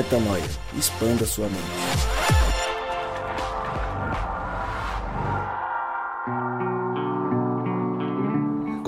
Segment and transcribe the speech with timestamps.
[0.00, 0.42] Metanoia.
[0.78, 2.19] Expanda sua mente.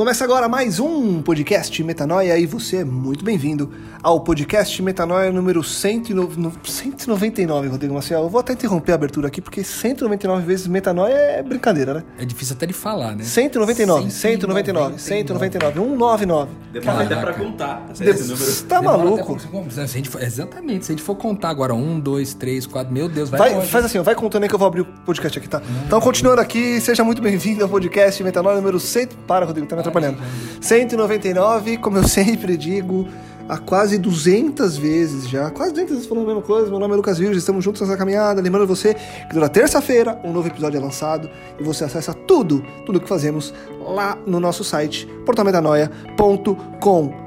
[0.02, 3.70] Começa agora mais um podcast Metanoia e você é muito bem-vindo
[4.02, 8.22] ao podcast Metanoia número 199, Rodrigo Maciel.
[8.22, 12.02] Eu vou até interromper a abertura aqui porque 199 vezes Metanoia é brincadeira, né?
[12.18, 13.22] É difícil até de falar, né?
[13.22, 16.50] 199, 199, 199, 199.
[16.72, 17.86] Demora até pra contar.
[17.94, 19.38] Você tá maluco?
[19.70, 22.92] Se a gente for, exatamente, se a gente for contar agora, um, dois, três, quatro,
[22.92, 23.68] meu Deus, vai, vai longe.
[23.68, 25.62] Faz assim, vai contando aí que eu vou abrir o podcast aqui, tá?
[25.86, 29.06] Então, continuando aqui, seja muito bem-vindo ao podcast Metanoia número 100...
[29.28, 30.18] Para, Rodrigo, tá me atrapalhando.
[30.60, 33.06] 199, como eu sempre digo,
[33.48, 36.70] há quase 200 vezes já, quase 200 vezes falando a mesma coisa.
[36.70, 38.40] Meu nome é Lucas Virgem, estamos juntos nessa caminhada.
[38.40, 41.28] Lembrando você que toda terça-feira um novo episódio é lançado
[41.58, 47.22] e você acessa tudo, tudo que fazemos lá no nosso site, portalmetanoia.com.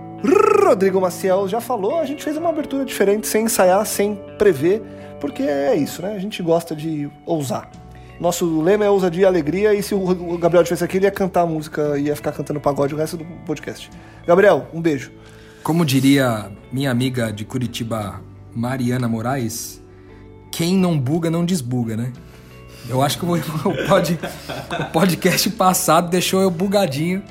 [0.66, 4.82] Rodrigo Maciel já falou, a gente fez uma abertura diferente, sem ensaiar, sem prever,
[5.22, 6.16] porque é isso, né?
[6.16, 7.70] A gente gosta de ousar.
[8.20, 11.42] Nosso lema é ousadia e alegria, e se o Gabriel tivesse aqui, ele ia cantar
[11.42, 13.90] a música, ia ficar cantando pagode o resto do podcast.
[14.26, 15.12] Gabriel, um beijo.
[15.62, 18.22] Como diria minha amiga de Curitiba,
[18.56, 19.82] Mariana Moraes,
[20.52, 22.14] quem não buga não desbuga, né?
[22.88, 23.28] Eu acho que o,
[23.90, 24.20] pod,
[24.80, 27.22] o podcast passado deixou eu bugadinho.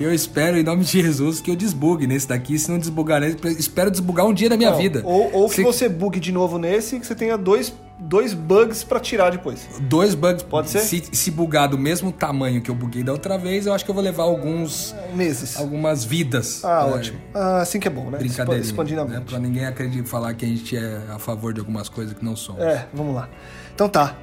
[0.00, 2.58] Eu espero, em nome de Jesus, que eu desbugue nesse daqui.
[2.58, 5.02] Se não desbugar nesse, espero desbugar um dia da minha Não, vida.
[5.04, 8.32] Ou, ou que Se- você bugue de novo nesse e que você tenha dois, dois
[8.32, 9.66] bugs pra tirar depois.
[9.80, 10.42] Dois bugs.
[10.42, 10.80] Pode ser?
[10.80, 13.90] Se, se bugar do mesmo tamanho que eu buguei da outra vez, eu acho que
[13.90, 15.58] eu vou levar alguns, Meses.
[15.58, 16.64] algumas vidas.
[16.64, 17.18] Ah, É, ótimo.
[17.34, 18.18] Ah, assim que é bom, né?
[18.18, 18.64] Brincadeirinha.
[18.64, 19.18] Expandindo a né?
[19.18, 19.28] mente.
[19.28, 22.36] Pra ninguém acreditar falar que a gente é a favor de algumas coisas que não
[22.36, 22.62] somos.
[22.62, 23.28] É, vamos lá.
[23.74, 24.16] Então tá.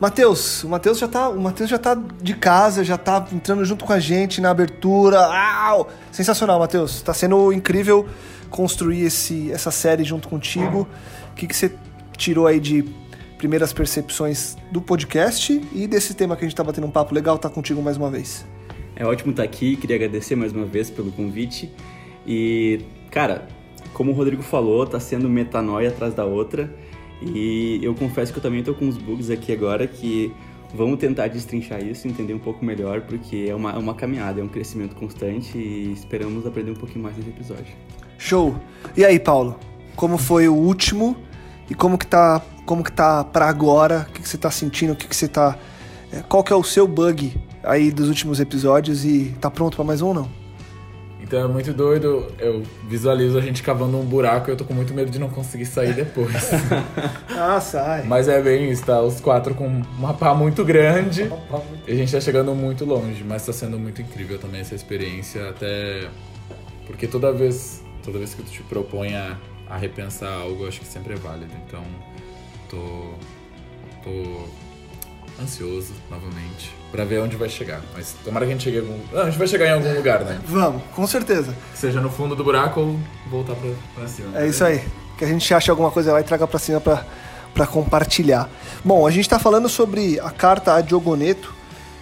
[0.00, 3.84] Matheus, o Matheus já tá, o Matheus já tá de casa, já tá entrando junto
[3.84, 5.20] com a gente na abertura.
[5.20, 5.88] Au!
[6.10, 7.00] Sensacional, Matheus.
[7.00, 8.06] Tá sendo incrível
[8.50, 10.88] construir esse, essa série junto contigo.
[11.30, 11.72] O que, que você
[12.16, 12.82] tirou aí de
[13.44, 17.36] primeiras percepções do podcast e desse tema que a gente tá batendo um papo legal
[17.36, 18.42] tá contigo mais uma vez.
[18.96, 21.70] É ótimo estar aqui, queria agradecer mais uma vez pelo convite.
[22.26, 23.46] E, cara,
[23.92, 26.74] como o Rodrigo falou, tá sendo metanoia atrás da outra.
[27.20, 30.32] E eu confesso que eu também tô com uns bugs aqui agora que
[30.72, 34.42] vamos tentar destrinchar isso, entender um pouco melhor, porque é uma, é uma caminhada, é
[34.42, 37.74] um crescimento constante e esperamos aprender um pouquinho mais nesse episódio.
[38.16, 38.56] Show.
[38.96, 39.60] E aí, Paulo?
[39.94, 41.14] Como foi o último
[41.68, 44.06] e como que tá, como que tá para agora?
[44.08, 44.92] O que, que você tá sentindo?
[44.92, 45.58] O que, que você tá
[46.14, 49.84] é, qual que é o seu bug aí dos últimos episódios e tá pronto pra
[49.84, 50.44] mais um ou não?
[51.20, 54.74] Então é muito doido, eu visualizo a gente cavando um buraco e eu tô com
[54.74, 56.50] muito medo de não conseguir sair depois.
[57.30, 58.04] Ah, sai.
[58.04, 59.00] Mas é bem isso, tá?
[59.00, 59.66] Os quatro com
[59.98, 61.28] uma pá muito grande
[61.88, 65.48] e a gente tá chegando muito longe, mas tá sendo muito incrível também essa experiência,
[65.48, 66.08] até
[66.86, 69.36] porque toda vez, toda vez que tu te propõe a,
[69.68, 71.52] a repensar algo, eu acho que sempre é válido.
[71.66, 71.82] Então,
[72.74, 77.80] tô, tô ansioso novamente pra ver onde vai chegar.
[77.94, 79.92] Mas tomara que a gente chegue em algum, ah, a gente vai chegar em algum
[79.94, 80.40] lugar, né?
[80.46, 81.54] Vamos, com certeza.
[81.74, 84.38] Seja no fundo do buraco ou voltar pra, pra cima.
[84.38, 84.84] É isso aí.
[85.18, 87.04] Que a gente ache alguma coisa lá e traga pra cima pra,
[87.52, 88.48] pra compartilhar.
[88.84, 91.52] Bom, a gente tá falando sobre a carta a Diogoneto.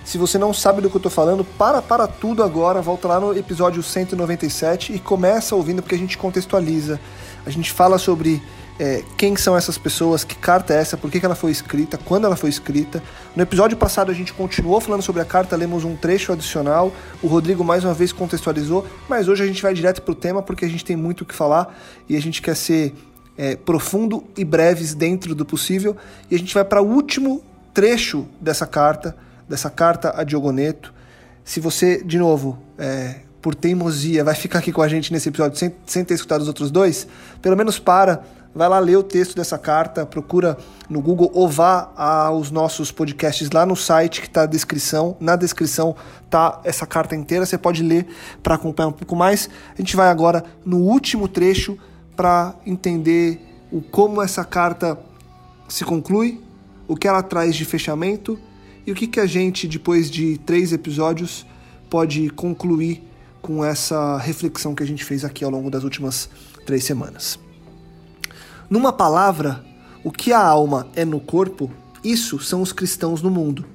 [0.04, 3.20] Se você não sabe do que eu tô falando, para para tudo agora, volta lá
[3.20, 7.00] no episódio 197 e começa ouvindo porque a gente contextualiza.
[7.46, 8.42] A gente fala sobre
[8.78, 11.98] é, quem são essas pessoas, que carta é essa, por que, que ela foi escrita,
[11.98, 13.02] quando ela foi escrita.
[13.36, 17.26] No episódio passado a gente continuou falando sobre a carta, lemos um trecho adicional, o
[17.26, 20.68] Rodrigo mais uma vez contextualizou, mas hoje a gente vai direto pro tema porque a
[20.68, 21.78] gente tem muito o que falar
[22.08, 22.94] e a gente quer ser
[23.36, 25.96] é, profundo e breves dentro do possível.
[26.30, 29.16] E a gente vai para o último trecho dessa carta,
[29.48, 30.92] dessa carta a Diogoneto.
[31.44, 35.58] Se você, de novo, é, por teimosia, vai ficar aqui com a gente nesse episódio
[35.58, 37.06] sem, sem ter escutado os outros dois,
[37.40, 38.22] pelo menos para,
[38.54, 40.58] vai lá ler o texto dessa carta, procura
[40.88, 45.16] no Google ou vá aos nossos podcasts lá no site que está a descrição.
[45.18, 45.96] Na descrição
[46.28, 48.06] tá essa carta inteira, você pode ler
[48.42, 49.48] para acompanhar um pouco mais.
[49.74, 51.78] A gente vai agora no último trecho
[52.14, 53.40] para entender
[53.70, 54.98] o como essa carta
[55.68, 56.42] se conclui,
[56.86, 58.38] o que ela traz de fechamento
[58.86, 61.46] e o que, que a gente, depois de três episódios,
[61.88, 63.02] pode concluir
[63.40, 66.28] com essa reflexão que a gente fez aqui ao longo das últimas
[66.66, 67.38] três semanas.
[68.72, 69.62] Numa palavra,
[70.02, 71.70] o que a alma é no corpo,
[72.02, 73.66] isso são os cristãos no mundo.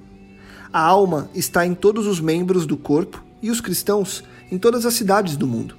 [0.73, 4.95] A alma está em todos os membros do corpo e os cristãos em todas as
[4.95, 5.75] cidades do mundo.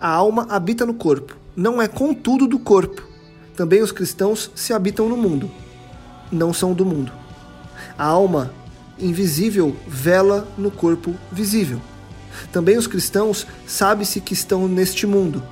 [0.00, 3.06] A alma habita no corpo, não é contudo do corpo.
[3.54, 5.50] Também os cristãos se habitam no mundo,
[6.32, 7.12] não são do mundo.
[7.98, 8.50] A alma
[8.98, 11.78] invisível vela no corpo visível.
[12.50, 15.42] Também os cristãos sabe-se que estão neste mundo,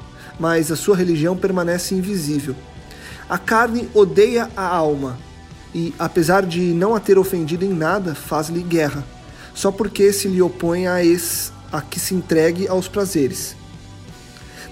[0.40, 2.56] mas a sua religião permanece invisível.
[3.28, 5.18] A carne odeia a alma
[5.74, 9.04] e, apesar de não a ter ofendido em nada, faz-lhe guerra,
[9.54, 10.96] só porque se lhe opõe a,
[11.72, 13.56] a que se entregue aos prazeres.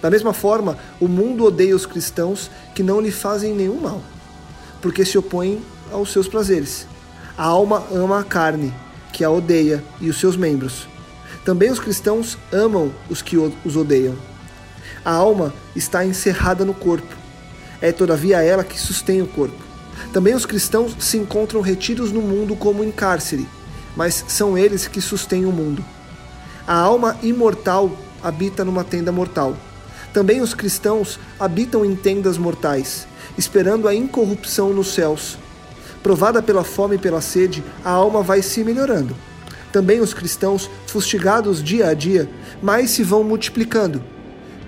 [0.03, 4.03] Da mesma forma, o mundo odeia os cristãos que não lhe fazem nenhum mal,
[4.81, 6.87] porque se opõem aos seus prazeres.
[7.39, 8.75] A alma ama a carne,
[9.13, 10.87] que a odeia, e os seus membros.
[11.45, 14.17] Também os cristãos amam os que os odeiam.
[15.05, 17.22] A alma está encerrada no corpo.
[17.83, 19.63] É todavia ela que sustém o corpo.
[20.13, 23.47] Também os cristãos se encontram retidos no mundo como em cárcere,
[23.95, 25.85] mas são eles que sustêm o mundo.
[26.67, 27.91] A alma imortal
[28.23, 29.57] habita numa tenda mortal.
[30.15, 33.07] Também os cristãos habitam em tendas mortais,
[33.37, 35.37] esperando a incorrupção nos céus.
[36.03, 39.15] Provada pela fome e pela sede, a alma vai se melhorando.
[39.73, 42.31] Também os cristãos, fustigados dia a dia,
[42.63, 44.03] mais se vão multiplicando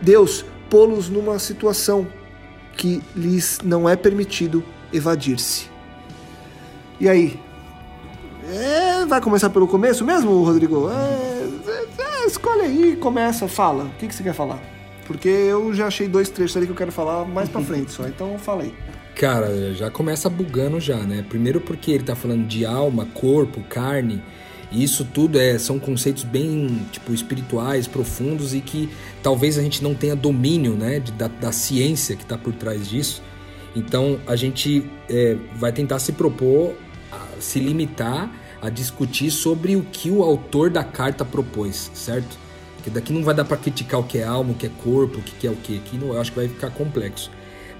[0.04, 2.06] Deus pô-los numa situação
[2.76, 5.68] que lhes não é permitido evadir-se.
[7.00, 7.38] E aí?
[8.48, 10.88] É, vai começar pelo começo mesmo, Rodrigo?
[10.90, 13.84] É, é, escolhe aí, começa, fala.
[13.84, 14.60] O que, que você quer falar?
[15.06, 18.06] Porque eu já achei dois trechos ali que eu quero falar mais pra frente só,
[18.06, 18.74] então fala aí.
[19.14, 21.24] Cara, já começa bugando já, né?
[21.28, 24.22] Primeiro porque ele tá falando de alma, corpo, carne,
[24.82, 28.88] isso tudo é, são conceitos bem tipo espirituais, profundos e que
[29.22, 32.88] talvez a gente não tenha domínio né, de, da, da ciência que está por trás
[32.88, 33.22] disso.
[33.76, 36.74] Então a gente é, vai tentar se propor,
[37.12, 38.30] a se limitar
[38.64, 42.38] a discutir sobre o que o autor da carta propôs, certo?
[42.82, 45.18] Que daqui não vai dar para criticar o que é alma, o que é corpo,
[45.18, 45.76] o que é o que.
[45.76, 47.30] Aqui não, eu acho que vai ficar complexo.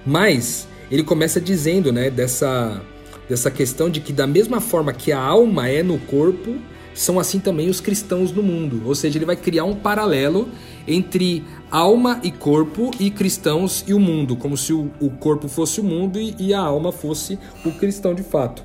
[0.05, 2.79] Mas ele começa dizendo, né, dessa
[3.27, 6.55] dessa questão de que da mesma forma que a alma é no corpo,
[6.95, 8.81] são assim também os cristãos no mundo.
[8.85, 10.49] Ou seja, ele vai criar um paralelo
[10.87, 14.89] entre alma e corpo e cristãos e o mundo, como se o,
[15.19, 18.63] corpo fosse o mundo e, e, a alma fosse o cristão de fato.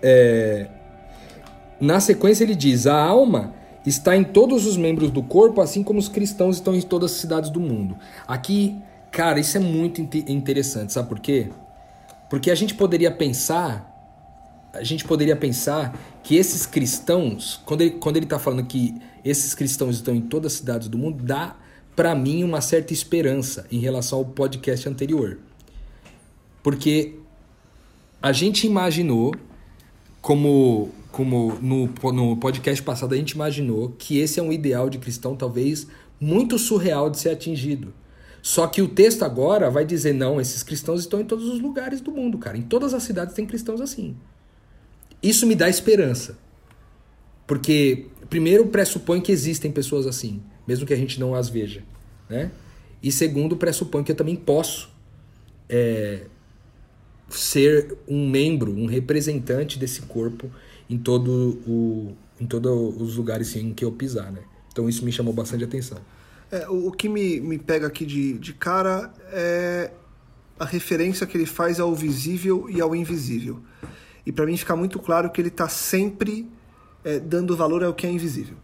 [0.00, 0.68] É...
[1.80, 3.52] Na sequência, ele diz: a alma
[3.84, 7.18] está em todos os membros do corpo, assim como os cristãos estão em todas as
[7.18, 7.96] cidades do mundo.
[8.28, 8.76] Aqui,
[9.10, 11.50] cara, isso é muito interessante, sabe por quê?
[12.30, 13.91] Porque a gente poderia pensar
[14.72, 19.54] a gente poderia pensar que esses cristãos, quando ele, quando ele está falando que esses
[19.54, 21.56] cristãos estão em todas as cidades do mundo, dá
[21.94, 25.38] para mim uma certa esperança em relação ao podcast anterior.
[26.62, 27.16] Porque
[28.20, 29.34] a gente imaginou,
[30.20, 34.98] como, como no, no podcast passado a gente imaginou, que esse é um ideal de
[34.98, 35.86] cristão talvez
[36.18, 37.92] muito surreal de ser atingido.
[38.40, 42.00] Só que o texto agora vai dizer: não, esses cristãos estão em todos os lugares
[42.00, 42.56] do mundo, cara.
[42.56, 44.16] Em todas as cidades tem cristãos assim.
[45.22, 46.38] Isso me dá esperança.
[47.46, 51.82] Porque, primeiro, pressupõe que existem pessoas assim, mesmo que a gente não as veja.
[52.28, 52.50] Né?
[53.02, 54.90] E segundo, pressupõe que eu também posso
[55.68, 56.26] é,
[57.28, 60.50] ser um membro, um representante desse corpo
[60.88, 64.40] em todo o em todos os lugares em que eu pisar, né?
[64.72, 65.98] Então isso me chamou bastante atenção.
[66.50, 69.92] É, o, que me, me pega aqui de, de cara é
[70.58, 73.60] a referência que ele faz ao visível e ao invisível.
[74.24, 76.50] E para mim fica muito claro que ele está sempre
[77.04, 78.56] é, dando valor ao que é invisível.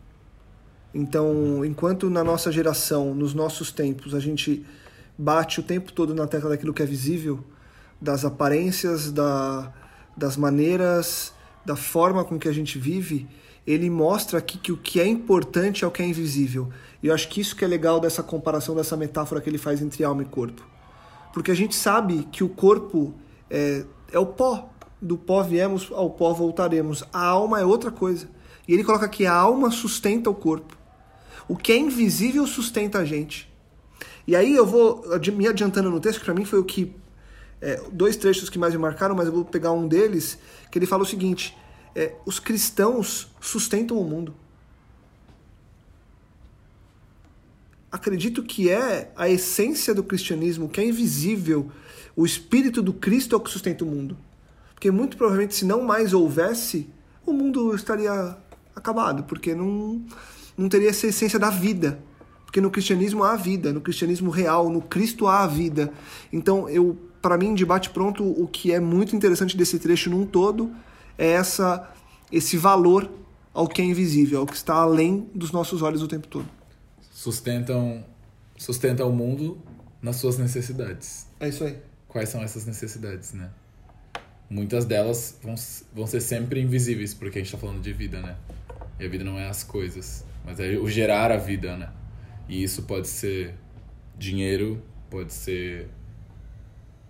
[0.94, 4.65] Então, enquanto na nossa geração, nos nossos tempos, a gente
[5.17, 7.44] bate o tempo todo na tecla daquilo que é visível,
[8.00, 9.72] das aparências, da,
[10.17, 11.32] das maneiras,
[11.65, 13.29] da forma com que a gente vive,
[13.67, 16.70] ele mostra aqui que o que é importante é o que é invisível.
[17.03, 19.82] E eu acho que isso que é legal dessa comparação, dessa metáfora que ele faz
[19.82, 20.67] entre alma e corpo.
[21.34, 23.15] Porque a gente sabe que o corpo
[23.50, 27.05] é, é o pó, do pó viemos, ao pó voltaremos.
[27.12, 28.28] A alma é outra coisa.
[28.67, 30.76] E ele coloca que a alma sustenta o corpo.
[31.48, 33.50] O que é invisível sustenta a gente.
[34.26, 35.02] E aí eu vou
[35.34, 36.94] me adiantando no texto, que para mim foi o que.
[37.60, 40.38] É, dois trechos que mais me marcaram, mas eu vou pegar um deles,
[40.70, 41.56] que ele fala o seguinte:
[41.94, 44.34] é, os cristãos sustentam o mundo.
[47.90, 51.72] Acredito que é a essência do cristianismo, que é invisível.
[52.14, 54.17] O espírito do Cristo é o que sustenta o mundo.
[54.79, 56.89] Porque muito provavelmente, se não mais houvesse,
[57.27, 58.37] o mundo estaria
[58.77, 60.01] acabado, porque não,
[60.56, 61.99] não teria essa essência da vida.
[62.44, 65.93] Porque no cristianismo há vida, no cristianismo real, no Cristo há vida.
[66.32, 70.70] Então, eu, para mim, debate pronto, o que é muito interessante desse trecho num todo
[71.19, 71.93] é essa
[72.31, 73.11] esse valor
[73.53, 76.47] ao que é invisível, ao que está além dos nossos olhos o tempo todo.
[77.11, 78.05] Sustentam
[78.56, 79.58] sustentam o mundo
[80.01, 81.27] nas suas necessidades.
[81.41, 81.79] É isso aí.
[82.06, 83.51] Quais são essas necessidades, né?
[84.48, 85.55] Muitas delas vão,
[85.93, 88.36] vão ser sempre invisíveis, porque a gente está falando de vida, né?
[88.98, 91.90] E a vida não é as coisas, mas é o gerar a vida, né?
[92.48, 93.55] E isso pode ser
[94.17, 95.88] dinheiro, pode ser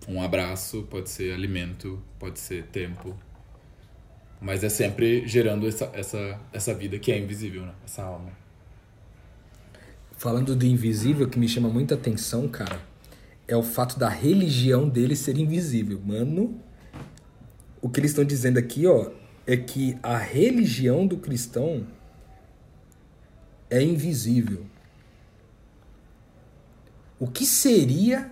[0.07, 3.15] Um abraço pode ser alimento, pode ser tempo.
[4.41, 7.75] Mas é sempre gerando essa, essa, essa vida que é invisível, né?
[7.85, 8.31] Essa alma.
[10.13, 12.81] Falando do invisível, que me chama muita atenção, cara,
[13.47, 16.01] é o fato da religião dele ser invisível.
[16.05, 16.61] Mano,
[17.81, 19.11] o que eles estão dizendo aqui, ó,
[19.47, 21.87] é que a religião do cristão
[23.71, 24.67] é invisível.
[27.19, 28.31] O que seria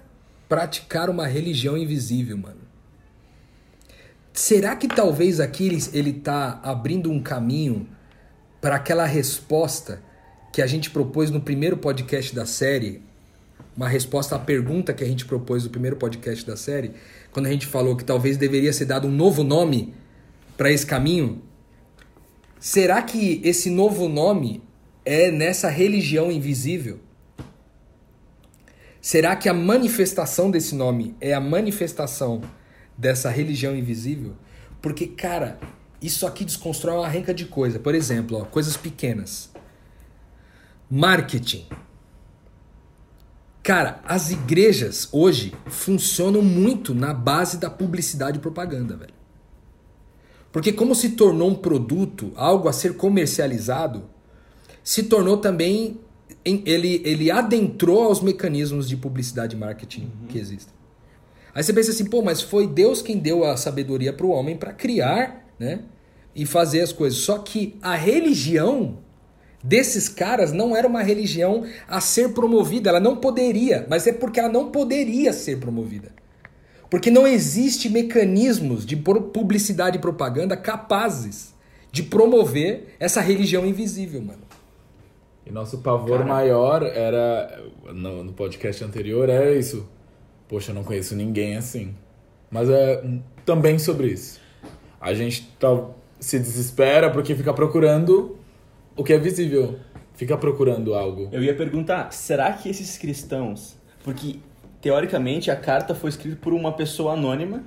[0.49, 2.61] praticar uma religião invisível, mano?
[4.33, 7.89] Será que talvez aqui ele, ele tá abrindo um caminho
[8.61, 10.03] para aquela resposta
[10.53, 13.03] que a gente propôs no primeiro podcast da série?
[13.77, 16.93] Uma resposta à pergunta que a gente propôs no primeiro podcast da série,
[17.37, 19.93] quando a gente falou que talvez deveria ser dado um novo nome
[20.57, 21.43] para esse caminho?
[22.59, 24.63] Será que esse novo nome
[25.05, 26.99] é nessa religião invisível?
[29.03, 32.41] Será que a manifestação desse nome é a manifestação
[32.97, 34.33] dessa religião invisível?
[34.81, 35.59] Porque, cara,
[36.01, 37.79] isso aqui desconstrói uma renca de coisa.
[37.79, 39.51] Por exemplo, ó, coisas pequenas.
[40.91, 41.67] Marketing.
[43.67, 49.13] Cara, as igrejas hoje funcionam muito na base da publicidade e propaganda, velho.
[50.53, 54.05] Porque como se tornou um produto, algo a ser comercializado,
[54.85, 55.99] se tornou também
[56.45, 60.29] ele, ele adentrou aos mecanismos de publicidade e marketing uhum.
[60.29, 60.73] que existem.
[61.53, 64.57] Aí você pensa assim, pô, mas foi Deus quem deu a sabedoria para o homem
[64.57, 65.81] para criar, né?
[66.33, 67.19] E fazer as coisas.
[67.19, 68.99] Só que a religião
[69.67, 72.91] desses caras não era uma religião a ser promovida.
[72.91, 76.13] Ela não poderia, mas é porque ela não poderia ser promovida.
[76.89, 81.53] Porque não existe mecanismos de publicidade e propaganda capazes
[81.91, 84.43] de promover essa religião invisível, mano.
[85.45, 86.25] E nosso pavor Cara.
[86.25, 89.89] maior era, no, no podcast anterior, era isso.
[90.49, 91.95] Poxa, eu não conheço ninguém assim.
[92.51, 93.03] Mas é
[93.45, 94.41] também sobre isso.
[95.01, 95.89] A gente tá,
[96.21, 98.37] se desespera porque fica procurando
[98.97, 99.79] o que é visível.
[100.15, 101.29] Fica procurando algo.
[101.31, 103.77] Eu ia perguntar, será que esses cristãos...
[104.03, 104.37] Porque,
[104.81, 107.65] teoricamente, a carta foi escrita por uma pessoa anônima.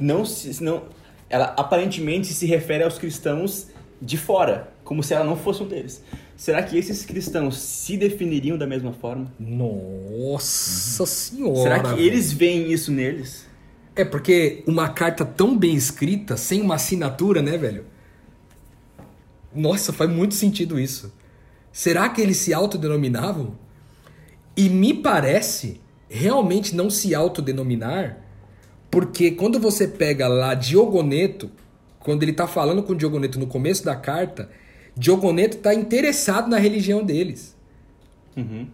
[0.00, 0.62] Não se...
[0.62, 0.84] Não,
[1.30, 3.68] ela aparentemente se refere aos cristãos
[4.00, 6.02] de fora, como se ela não fosse um deles.
[6.36, 9.32] Será que esses cristãos se definiriam da mesma forma?
[9.38, 11.62] Nossa senhora!
[11.62, 13.46] Será que eles veem isso neles?
[13.94, 17.84] É porque uma carta tão bem escrita, sem uma assinatura, né, velho?
[19.58, 21.12] Nossa, faz muito sentido isso.
[21.72, 23.58] Será que eles se autodenominavam?
[24.56, 28.18] E me parece realmente não se autodenominar,
[28.90, 31.50] porque quando você pega lá Diogoneto,
[31.98, 34.48] quando ele está falando com Diogoneto no começo da carta,
[34.96, 37.54] Diogoneto está interessado na religião deles.
[38.36, 38.68] Uhum.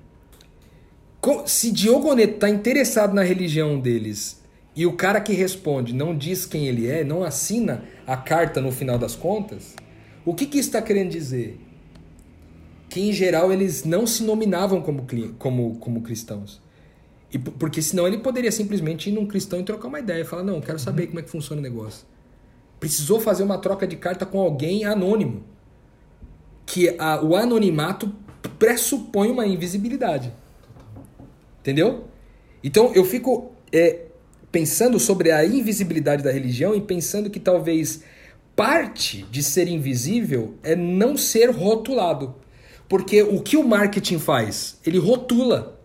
[1.47, 4.43] Se Diogoneto está interessado na religião deles
[4.77, 8.71] e o cara que responde não diz quem ele é, não assina a carta no
[8.71, 9.75] final das contas,
[10.25, 11.59] o que, que isso está querendo dizer?
[12.89, 15.07] Que em geral eles não se nominavam como,
[15.39, 16.63] como, como cristãos.
[17.33, 20.45] E, porque senão ele poderia simplesmente ir num cristão e trocar uma ideia e falar:
[20.45, 22.07] Não, quero saber como é que funciona o negócio.
[22.79, 25.43] Precisou fazer uma troca de carta com alguém anônimo
[26.65, 28.13] que a, o anonimato
[28.59, 30.33] pressupõe uma invisibilidade.
[31.61, 32.05] Entendeu?
[32.63, 34.07] Então eu fico é,
[34.53, 38.03] pensando sobre a invisibilidade da religião e pensando que talvez
[38.57, 42.37] parte de ser invisível é não ser rotulado.
[42.89, 44.79] Porque o que o marketing faz?
[44.87, 45.81] Ele rotula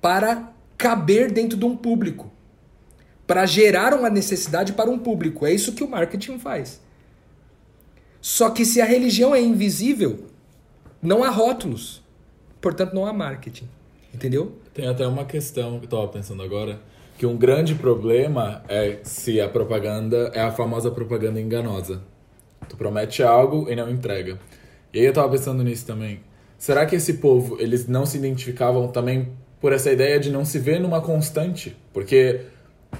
[0.00, 2.30] para caber dentro de um público,
[3.26, 5.46] para gerar uma necessidade para um público.
[5.46, 6.80] É isso que o marketing faz.
[8.20, 10.26] Só que se a religião é invisível,
[11.00, 12.02] não há rótulos.
[12.60, 13.68] Portanto, não há marketing.
[14.14, 14.56] Entendeu?
[14.72, 16.80] Tem até uma questão que eu estava pensando agora,
[17.18, 22.02] que um grande problema é se a propaganda é a famosa propaganda enganosa.
[22.68, 24.38] Tu promete algo e não entrega.
[24.92, 26.20] E aí eu estava pensando nisso também.
[26.58, 30.58] Será que esse povo, eles não se identificavam também por essa ideia de não se
[30.58, 31.76] ver numa constante?
[31.92, 32.42] Porque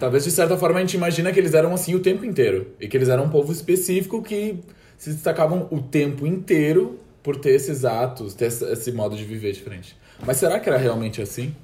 [0.00, 2.88] talvez de certa forma a gente imagina que eles eram assim o tempo inteiro e
[2.88, 4.58] que eles eram um povo específico que
[4.96, 9.96] se destacavam o tempo inteiro por ter esses atos, ter esse modo de viver diferente.
[10.24, 11.54] Mas será que era realmente assim?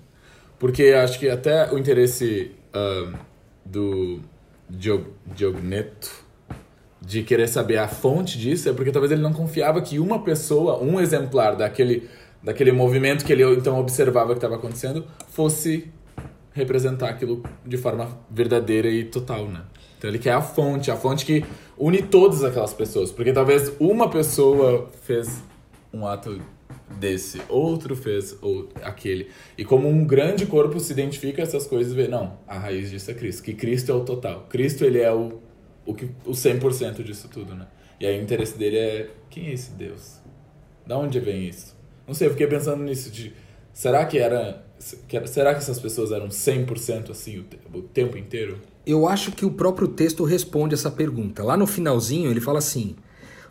[0.59, 3.17] Porque acho que até o interesse uh,
[3.65, 4.21] do
[4.69, 6.28] Diogneto
[7.01, 10.83] de querer saber a fonte disso é porque talvez ele não confiava que uma pessoa,
[10.83, 12.09] um exemplar daquele,
[12.43, 15.91] daquele movimento que ele então observava que estava acontecendo, fosse
[16.53, 19.63] representar aquilo de forma verdadeira e total, né?
[19.97, 21.45] Então ele quer a fonte, a fonte que
[21.77, 23.11] une todas aquelas pessoas.
[23.11, 25.41] Porque talvez uma pessoa fez
[25.93, 26.41] um ato
[26.99, 29.29] desse, outro fez ou aquele.
[29.57, 33.11] E como um grande corpo se identifica essas coisas e vê, não, a raiz disso
[33.11, 34.47] é Cristo, que Cristo é o total.
[34.49, 35.41] Cristo ele é o
[35.89, 37.67] o que o 100% disso tudo, né?
[37.99, 40.19] E aí o interesse dele é quem é esse Deus?
[40.87, 41.75] Da onde vem isso?
[42.07, 43.33] Não sei, eu fiquei pensando nisso de
[43.73, 44.67] será que era
[45.27, 48.61] será que essas pessoas eram 100% assim o, te, o tempo inteiro?
[48.87, 51.43] Eu acho que o próprio texto responde essa pergunta.
[51.43, 52.95] Lá no finalzinho ele fala assim: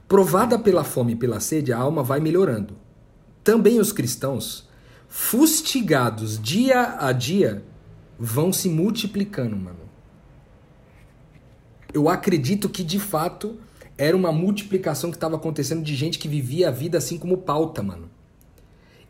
[0.08, 2.78] Provada pela fome e pela sede, a alma vai melhorando.
[3.44, 4.70] Também os cristãos,
[5.08, 7.64] fustigados dia a dia,
[8.20, 9.87] vão se multiplicando, mano.
[11.94, 13.58] Eu acredito que de fato
[13.98, 17.82] era uma multiplicação que estava acontecendo de gente que vivia a vida assim como pauta,
[17.82, 18.10] mano.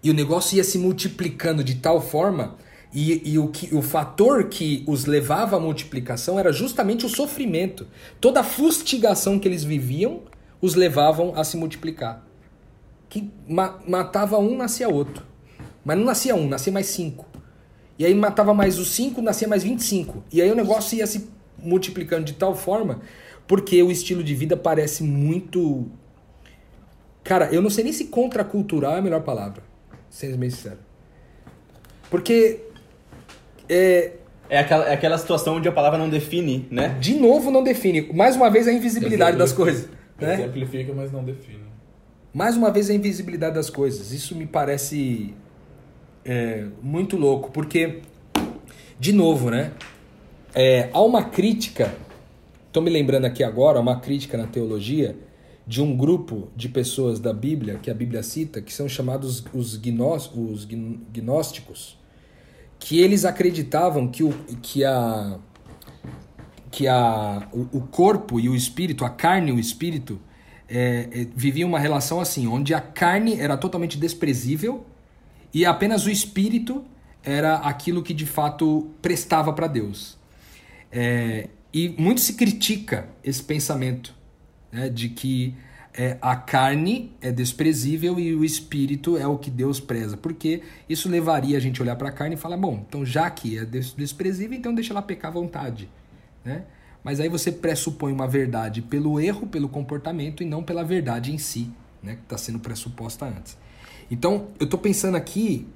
[0.01, 2.55] E o negócio ia se multiplicando de tal forma
[2.93, 7.87] e, e, o, que, o fator que os levava à multiplicação era justamente o sofrimento.
[8.21, 10.21] Toda a fustigação que eles viviam
[10.61, 12.25] os levavam a se multiplicar.
[13.09, 15.25] Que ma matava um, nascia outro.
[15.83, 17.25] Mas não nascia um, nascia mais cinco.
[17.99, 20.23] E aí matava mais os cinco, nascia mais 25.
[20.31, 23.01] E aí o negócio ia se multiplicando de tal forma
[23.47, 25.87] porque o estilo de vida parece muito.
[27.23, 29.63] Cara, eu não sei nem se contracultural é a melhor palavra.
[30.09, 30.79] Sendo bem sincero.
[32.11, 32.59] Porque.
[33.69, 34.13] É,
[34.49, 36.97] é aquela, é aquela situação onde a palavra não define, né?
[36.99, 38.13] De novo, não define.
[38.13, 39.89] Mais uma vez, a invisibilidade das coisas.
[40.19, 40.33] Né?
[40.35, 41.65] Exemplifica, mas não define.
[42.33, 44.11] Mais uma vez, a invisibilidade das coisas.
[44.11, 45.33] Isso me parece
[46.23, 47.99] é, muito louco, porque,
[48.97, 49.71] de novo, né?
[50.55, 51.95] É, há uma crítica,
[52.67, 55.15] estou me lembrando aqui agora, uma crítica na teologia
[55.67, 59.75] de um grupo de pessoas da Bíblia, que a Bíblia cita, que são chamados os,
[59.75, 61.99] gnós, os gnósticos,
[62.79, 65.37] que eles acreditavam que, o, que, a,
[66.71, 70.19] que a, o, corpo e o espírito, a carne e o espírito,
[70.69, 74.85] é, é, viviam uma relação assim, onde a carne era totalmente desprezível
[75.53, 76.85] e apenas o espírito
[77.23, 80.16] era aquilo que de fato prestava para Deus.
[80.91, 84.13] É, e muito se critica esse pensamento
[84.71, 85.53] né, de que
[85.93, 91.09] é, a carne é desprezível e o espírito é o que Deus preza, porque isso
[91.09, 93.65] levaria a gente a olhar para a carne e falar: bom, então já que é
[93.65, 95.89] desprezível, então deixa ela pecar à vontade.
[96.45, 96.63] Né?
[97.03, 101.37] Mas aí você pressupõe uma verdade pelo erro, pelo comportamento e não pela verdade em
[101.37, 101.71] si,
[102.03, 103.57] né, que está sendo pressuposta antes.
[104.09, 105.67] Então, eu estou pensando aqui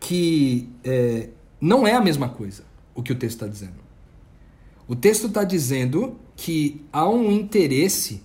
[0.00, 1.28] que é,
[1.60, 3.81] não é a mesma coisa o que o texto está dizendo.
[4.92, 8.22] O texto está dizendo que há um interesse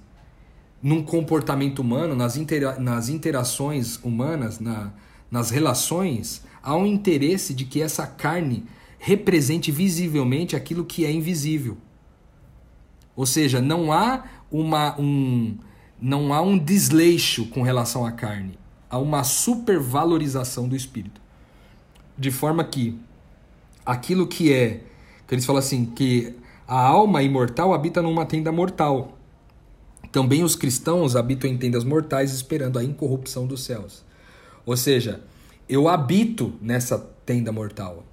[0.83, 4.91] num comportamento humano, nas, intera nas interações humanas, na,
[5.31, 8.65] nas relações, há um interesse de que essa carne
[8.99, 11.77] represente visivelmente aquilo que é invisível.
[13.15, 15.57] Ou seja, não há uma, um,
[16.01, 21.21] não há um desleixo com relação à carne, há uma supervalorização do espírito.
[22.17, 22.99] De forma que
[23.85, 24.81] aquilo que é,
[25.25, 26.35] que eles falam assim, que
[26.67, 29.17] a alma imortal habita numa tenda mortal.
[30.11, 34.03] Também os cristãos habitam em tendas mortais esperando a incorrupção dos céus.
[34.65, 35.21] Ou seja,
[35.69, 38.03] eu habito nessa tenda mortal.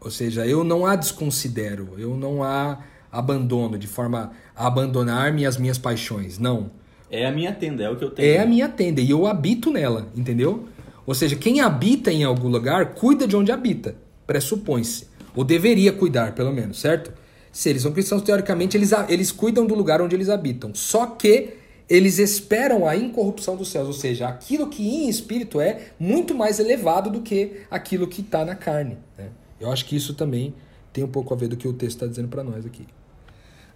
[0.00, 2.78] Ou seja, eu não a desconsidero, eu não a
[3.10, 6.38] abandono de forma a abandonar-me as minhas paixões.
[6.38, 6.70] Não.
[7.10, 8.28] É a minha tenda, é o que eu tenho.
[8.28, 10.68] É a minha tenda e eu habito nela, entendeu?
[11.06, 15.08] Ou seja, quem habita em algum lugar cuida de onde habita, pressupõe-se.
[15.34, 17.12] Ou deveria cuidar, pelo menos, certo?
[17.52, 20.74] Se eles são cristãos, teoricamente, eles, eles cuidam do lugar onde eles habitam.
[20.74, 21.54] Só que
[21.88, 26.58] eles esperam a incorrupção dos céus, ou seja, aquilo que em espírito é muito mais
[26.58, 28.98] elevado do que aquilo que está na carne.
[29.16, 29.28] Né?
[29.58, 30.54] Eu acho que isso também
[30.92, 32.86] tem um pouco a ver do que o texto está dizendo para nós aqui.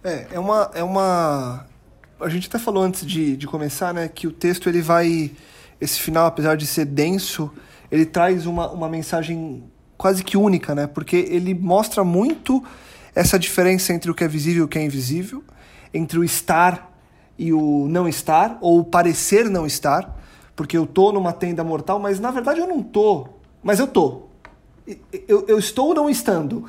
[0.03, 1.65] É, é uma, é uma.
[2.19, 5.31] A gente até falou antes de, de começar, né, que o texto ele vai.
[5.81, 7.51] Esse final, apesar de ser denso,
[7.91, 9.63] ele traz uma, uma mensagem
[9.97, 10.87] quase que única, né?
[10.87, 12.63] Porque ele mostra muito
[13.15, 15.43] essa diferença entre o que é visível e o que é invisível,
[15.93, 16.91] entre o estar
[17.37, 20.19] e o não estar, ou parecer não estar,
[20.55, 23.27] porque eu tô numa tenda mortal, mas na verdade eu não tô,
[23.61, 24.23] mas eu tô.
[25.27, 26.65] Eu, eu estou não estando.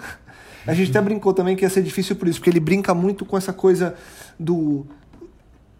[0.66, 3.26] A gente até brincou também que ia ser difícil por isso, porque ele brinca muito
[3.26, 3.94] com essa coisa
[4.38, 4.86] do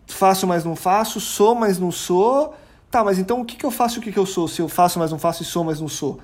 [0.07, 2.55] faço, mas não faço, sou, mas não sou.
[2.90, 4.46] Tá, mas então o que, que eu faço e o que, que eu sou?
[4.46, 6.20] Se eu faço, mas não faço e sou, mas não sou.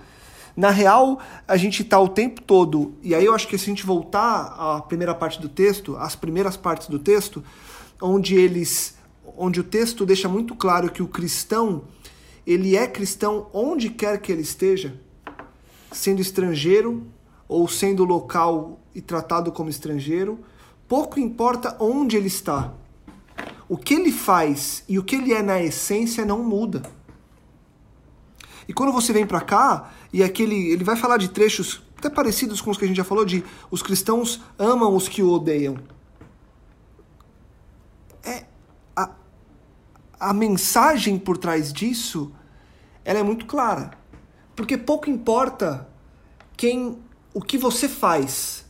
[0.61, 1.19] Na real,
[1.49, 4.55] a gente está o tempo todo, e aí eu acho que se a gente voltar
[4.59, 7.43] à primeira parte do texto, às primeiras partes do texto,
[7.99, 8.95] onde eles,
[9.39, 11.85] onde o texto deixa muito claro que o cristão,
[12.47, 15.01] ele é cristão onde quer que ele esteja,
[15.91, 17.07] sendo estrangeiro
[17.49, 20.41] ou sendo local e tratado como estrangeiro,
[20.87, 22.75] pouco importa onde ele está.
[23.67, 26.83] O que ele faz e o que ele é na essência não muda.
[28.71, 30.71] E quando você vem para cá, e aquele.
[30.71, 33.43] Ele vai falar de trechos até parecidos com os que a gente já falou, de
[33.69, 35.77] os cristãos amam os que o odeiam.
[38.23, 38.45] É.
[38.95, 39.11] A,
[40.21, 42.33] a mensagem por trás disso
[43.05, 43.91] ela é muito clara.
[44.55, 45.89] Porque pouco importa
[46.57, 46.97] quem
[47.35, 48.65] o que você faz.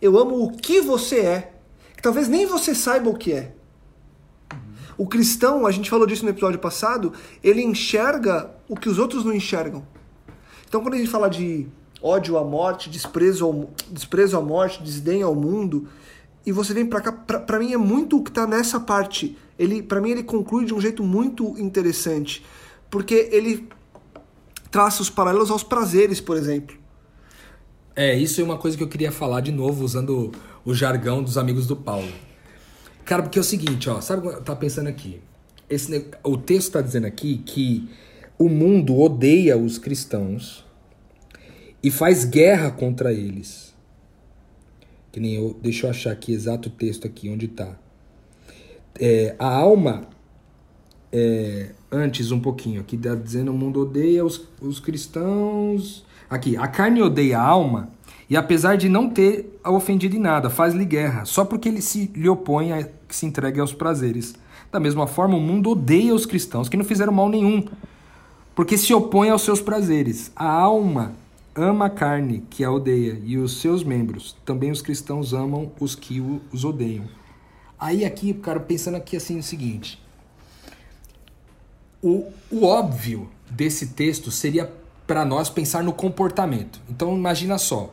[0.00, 1.52] Eu amo o que você é.
[1.96, 3.56] Que talvez nem você saiba o que é.
[4.96, 9.22] O cristão, a gente falou disso no episódio passado, ele enxerga o que os outros
[9.22, 9.86] não enxergam.
[10.66, 11.68] Então, quando a gente fala de
[12.02, 15.86] ódio à morte, desprezo, ao, desprezo à morte, desdém ao mundo,
[16.46, 19.36] e você vem para cá, para mim é muito o que tá nessa parte.
[19.58, 22.42] Ele, para mim, ele conclui de um jeito muito interessante,
[22.90, 23.68] porque ele
[24.70, 26.74] traça os paralelos aos prazeres, por exemplo.
[27.94, 30.32] É, isso é uma coisa que eu queria falar de novo, usando
[30.64, 32.10] o jargão dos amigos do Paulo.
[33.04, 35.20] Cara, porque é o seguinte, ó, sabe o que eu tava pensando aqui?
[35.68, 37.90] Esse, o texto está dizendo aqui que
[38.44, 40.64] o mundo odeia os cristãos
[41.82, 43.72] e faz guerra contra eles.
[45.12, 47.76] Que nem eu, deixa eu achar aqui exato o texto aqui onde está.
[48.98, 50.08] É, a alma,
[51.12, 56.04] é, antes um pouquinho, aqui está dizendo o mundo odeia os, os cristãos.
[56.28, 57.90] Aqui, a carne odeia a alma
[58.28, 62.28] e apesar de não ter ofendido em nada, faz-lhe guerra, só porque ele se lhe
[62.28, 64.34] opõe a que se entregue aos prazeres.
[64.72, 67.62] Da mesma forma, o mundo odeia os cristãos que não fizeram mal nenhum,
[68.54, 70.30] porque se opõe aos seus prazeres.
[70.36, 71.14] A alma
[71.54, 74.36] ama a carne que a odeia e os seus membros.
[74.44, 76.20] Também os cristãos amam os que
[76.52, 77.04] os odeiam.
[77.78, 80.00] Aí aqui, cara, pensando aqui assim o seguinte.
[82.02, 84.72] O, o óbvio desse texto seria
[85.06, 86.80] para nós pensar no comportamento.
[86.88, 87.92] Então imagina só,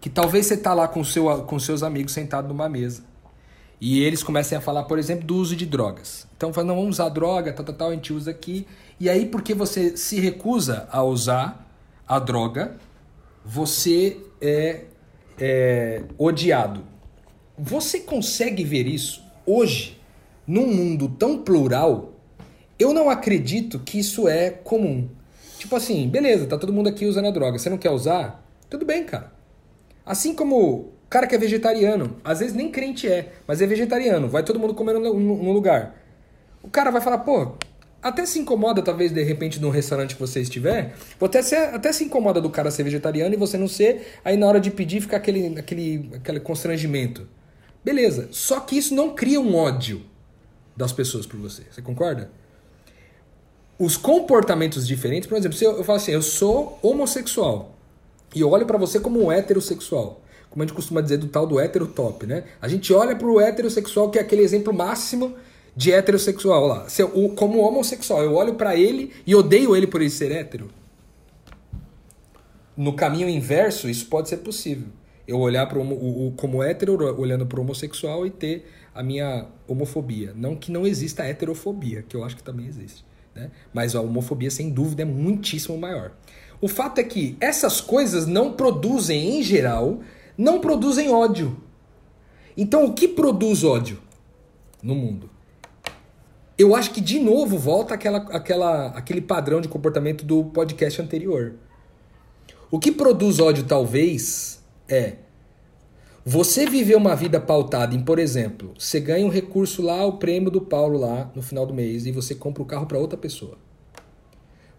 [0.00, 3.02] que talvez você tá lá com, seu, com seus amigos sentado numa mesa
[3.80, 6.26] e eles comecem a falar, por exemplo, do uso de drogas.
[6.36, 8.66] Então fala, não, vamos usar droga, tal, tal, tal, a gente usa aqui.
[8.98, 11.68] E aí, porque você se recusa a usar
[12.06, 12.76] a droga,
[13.44, 14.84] você é,
[15.38, 16.84] é odiado.
[17.58, 20.00] Você consegue ver isso hoje,
[20.46, 22.12] num mundo tão plural?
[22.78, 25.08] Eu não acredito que isso é comum.
[25.58, 27.58] Tipo assim, beleza, tá todo mundo aqui usando a droga.
[27.58, 28.44] Você não quer usar?
[28.68, 29.32] Tudo bem, cara.
[30.04, 34.42] Assim como cara que é vegetariano, às vezes nem crente é, mas é vegetariano, vai
[34.42, 35.94] todo mundo comer no, lugar.
[36.60, 37.52] O cara vai falar, pô,
[38.04, 42.04] até se incomoda, talvez, de repente, no restaurante que você estiver, até se, até se
[42.04, 45.16] incomoda do cara ser vegetariano e você não ser, aí na hora de pedir fica
[45.16, 47.26] aquele, aquele, aquele constrangimento.
[47.82, 50.02] Beleza, só que isso não cria um ódio
[50.76, 52.30] das pessoas por você, você concorda?
[53.78, 57.74] Os comportamentos diferentes, por exemplo, se eu, eu falo assim, eu sou homossexual
[58.34, 61.46] e eu olho para você como um heterossexual, como a gente costuma dizer do tal
[61.46, 62.44] do hétero top, né?
[62.60, 65.34] A gente olha pro heterossexual que é aquele exemplo máximo
[65.76, 66.88] de heterossexual lá.
[66.88, 70.70] Se eu, como homossexual, eu olho para ele e odeio ele por ele ser hétero.
[72.76, 74.88] No caminho inverso, isso pode ser possível.
[75.26, 80.32] Eu olhar pro, o, o, como hétero, olhando para homossexual e ter a minha homofobia.
[80.36, 83.04] Não que não exista heterofobia, que eu acho que também existe.
[83.34, 83.50] Né?
[83.72, 86.12] Mas a homofobia, sem dúvida, é muitíssimo maior.
[86.60, 90.00] O fato é que essas coisas não produzem, em geral,
[90.36, 91.60] não produzem ódio.
[92.56, 93.98] Então, o que produz ódio
[94.82, 95.33] no mundo?
[96.56, 101.54] Eu acho que de novo volta aquela, aquela, aquele padrão de comportamento do podcast anterior.
[102.70, 105.16] O que produz ódio, talvez, é
[106.24, 110.50] você viver uma vida pautada em, por exemplo, você ganha um recurso lá, o prêmio
[110.50, 113.58] do Paulo lá no final do mês e você compra o carro para outra pessoa.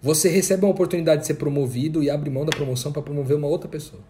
[0.02, 3.48] Você recebe uma oportunidade de ser promovido e abre mão da promoção para promover uma
[3.48, 4.02] outra pessoa.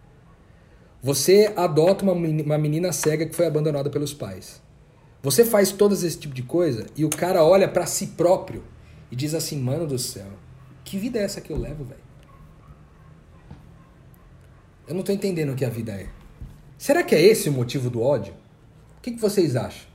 [1.02, 4.62] Você adota uma menina cega que foi abandonada pelos pais.
[5.26, 8.62] Você faz todos esse tipo de coisa e o cara olha para si próprio
[9.10, 10.28] e diz assim: Mano do céu,
[10.84, 12.00] que vida é essa que eu levo, velho?
[14.86, 16.06] Eu não tô entendendo o que a vida é.
[16.78, 18.34] Será que é esse o motivo do ódio?
[18.98, 19.88] O que, que vocês acham?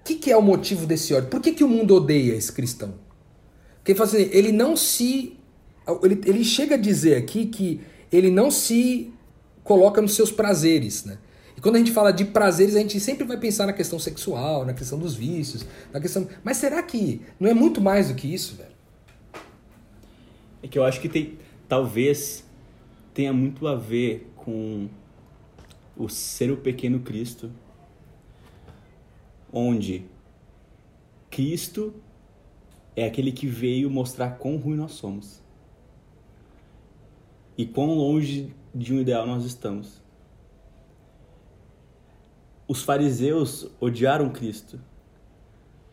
[0.00, 1.30] O que, que é o motivo desse ódio?
[1.30, 2.94] Por que, que o mundo odeia esse cristão?
[3.76, 5.38] Porque ele, assim, ele não se.
[6.02, 7.80] Ele, ele chega a dizer aqui que
[8.10, 9.14] ele não se
[9.62, 11.18] coloca nos seus prazeres, né?
[11.60, 14.64] E quando a gente fala de prazeres, a gente sempre vai pensar na questão sexual,
[14.64, 16.26] na questão dos vícios, na questão.
[16.42, 18.70] Mas será que não é muito mais do que isso, velho?
[20.62, 21.38] É que eu acho que tem.
[21.68, 22.46] Talvez
[23.12, 24.88] tenha muito a ver com
[25.94, 27.52] o ser o pequeno Cristo,
[29.52, 30.06] onde
[31.28, 31.92] Cristo
[32.96, 35.42] é aquele que veio mostrar quão ruim nós somos
[37.58, 39.99] e quão longe de um ideal nós estamos.
[42.70, 44.78] Os fariseus odiaram Cristo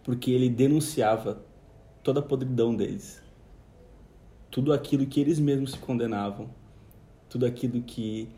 [0.04, 1.44] porque ele denunciava
[2.04, 3.20] toda a podridão deles.
[4.52, 6.52] tudo aquilo que eles mesmos se condenavam,
[7.28, 8.30] tudo aquilo que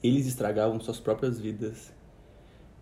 [0.00, 1.92] eles estragavam suas próprias vidas.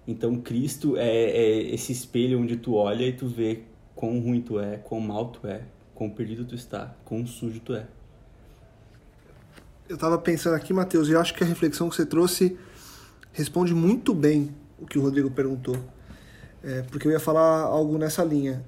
[0.06, 3.62] Então Cristo é, é esse espelho onde tu olha e tu vê
[3.94, 7.72] quão ruim tu é, quão mal tu é, quão perdido tu está, quão sujo tu
[7.72, 7.88] é.
[9.88, 12.58] Eu tava pensando aqui, Matheus, e acho que a reflexão que você trouxe
[13.32, 14.54] responde muito bem
[14.88, 15.76] que o Rodrigo perguntou.
[16.62, 18.64] É, porque eu ia falar algo nessa linha.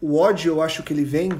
[0.00, 1.30] O ódio, eu acho que ele vem.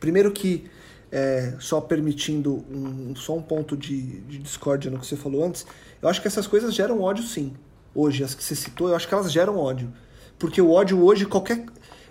[0.00, 0.68] Primeiro que,
[1.12, 5.64] é, só permitindo um, só um ponto de, de discórdia no que você falou antes,
[6.02, 7.54] eu acho que essas coisas geram ódio sim.
[7.94, 9.92] Hoje, as que você citou, eu acho que elas geram ódio.
[10.38, 11.64] Porque o ódio hoje, qualquer.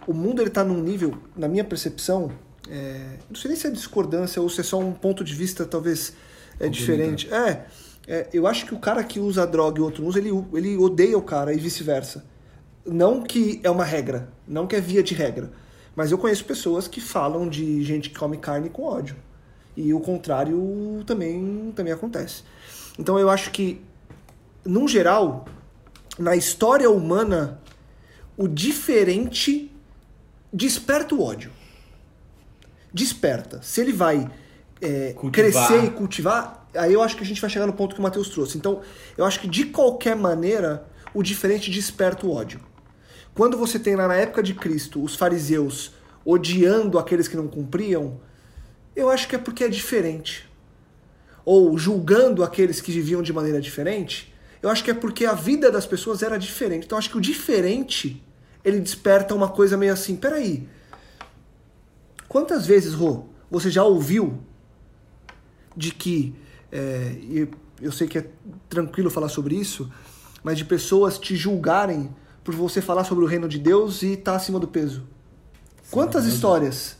[0.08, 2.32] O mundo ele tá num nível, na minha percepção,
[2.70, 5.66] é, não sei nem se é discordância ou se é só um ponto de vista
[5.66, 6.14] talvez
[6.60, 7.32] é diferente.
[7.34, 7.66] É,
[8.08, 10.30] é, eu acho que o cara que usa droga e o outro não usa, ele,
[10.54, 12.26] ele odeia o cara e vice-versa.
[12.86, 15.52] Não que é uma regra, não que é via de regra.
[15.96, 19.16] Mas eu conheço pessoas que falam de gente que come carne com ódio.
[19.76, 22.44] E o contrário também, também acontece.
[23.00, 23.82] Então eu acho que,
[24.66, 25.46] num geral,
[26.20, 27.60] na história humana,
[28.36, 29.72] o diferente
[30.52, 31.52] desperta o ódio.
[32.94, 33.62] Desperta.
[33.64, 34.30] Se ele vai
[34.82, 38.00] é, crescer e cultivar, aí eu acho que a gente vai chegar no ponto que
[38.00, 38.58] o Matheus trouxe.
[38.58, 38.82] Então,
[39.18, 42.60] eu acho que de qualquer maneira, o diferente desperta o ódio.
[43.34, 45.92] Quando você tem lá na época de Cristo os fariseus
[46.26, 48.20] odiando aqueles que não cumpriam,
[48.96, 50.50] eu acho que é porque é diferente.
[51.44, 55.72] Ou julgando aqueles que viviam de maneira diferente, eu acho que é porque a vida
[55.72, 56.86] das pessoas era diferente.
[56.86, 58.24] Então eu acho que o diferente,
[58.64, 60.68] ele desperta uma coisa meio assim, peraí,
[62.30, 64.42] quantas vezes, Rô, você já ouviu
[65.76, 66.34] de que,
[66.76, 67.48] é, e
[67.80, 68.26] eu sei que é
[68.68, 69.92] tranquilo falar sobre isso,
[70.44, 72.10] mas de pessoas te julgarem
[72.44, 75.04] por você falar sobre o reino de Deus e estar acima do peso?
[75.92, 76.98] Quantas histórias?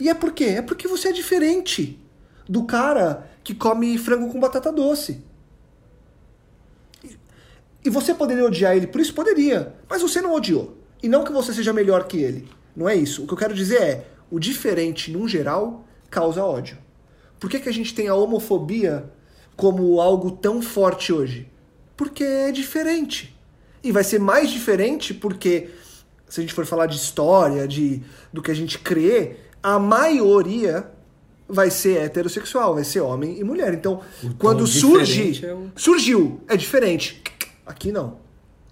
[0.00, 0.46] E é por quê?
[0.46, 2.00] É porque você é diferente
[2.48, 5.22] do cara que come frango com batata doce.
[7.84, 9.14] E você poderia odiar ele por isso?
[9.14, 9.72] Poderia.
[9.88, 10.76] Mas você não odiou.
[11.00, 12.48] E não que você seja melhor que ele.
[12.74, 13.22] Não é isso.
[13.22, 16.76] O que eu quero dizer é: o diferente, num geral, causa ódio.
[17.38, 19.10] Por que, que a gente tem a homofobia
[19.56, 21.48] como algo tão forte hoje?
[21.96, 23.34] Porque é diferente.
[23.82, 25.70] E vai ser mais diferente porque,
[26.28, 30.90] se a gente for falar de história, de do que a gente crê, a maioria
[31.48, 33.72] vai ser heterossexual, vai ser homem e mulher.
[33.74, 34.00] Então,
[34.38, 37.22] quando diferente surge, é o- surgiu, é diferente.
[37.64, 38.18] Aqui não.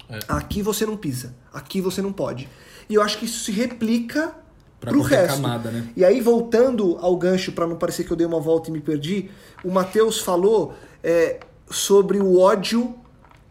[0.09, 0.18] É.
[0.29, 1.35] Aqui você não pisa.
[1.53, 2.48] Aqui você não pode.
[2.88, 4.35] E eu acho que isso se replica
[4.80, 5.37] Pra pro resto.
[5.40, 5.88] camada, né?
[5.96, 8.80] E aí, voltando ao gancho, para não parecer que eu dei uma volta e me
[8.80, 9.30] perdi,
[9.64, 12.94] o Mateus falou é, sobre o ódio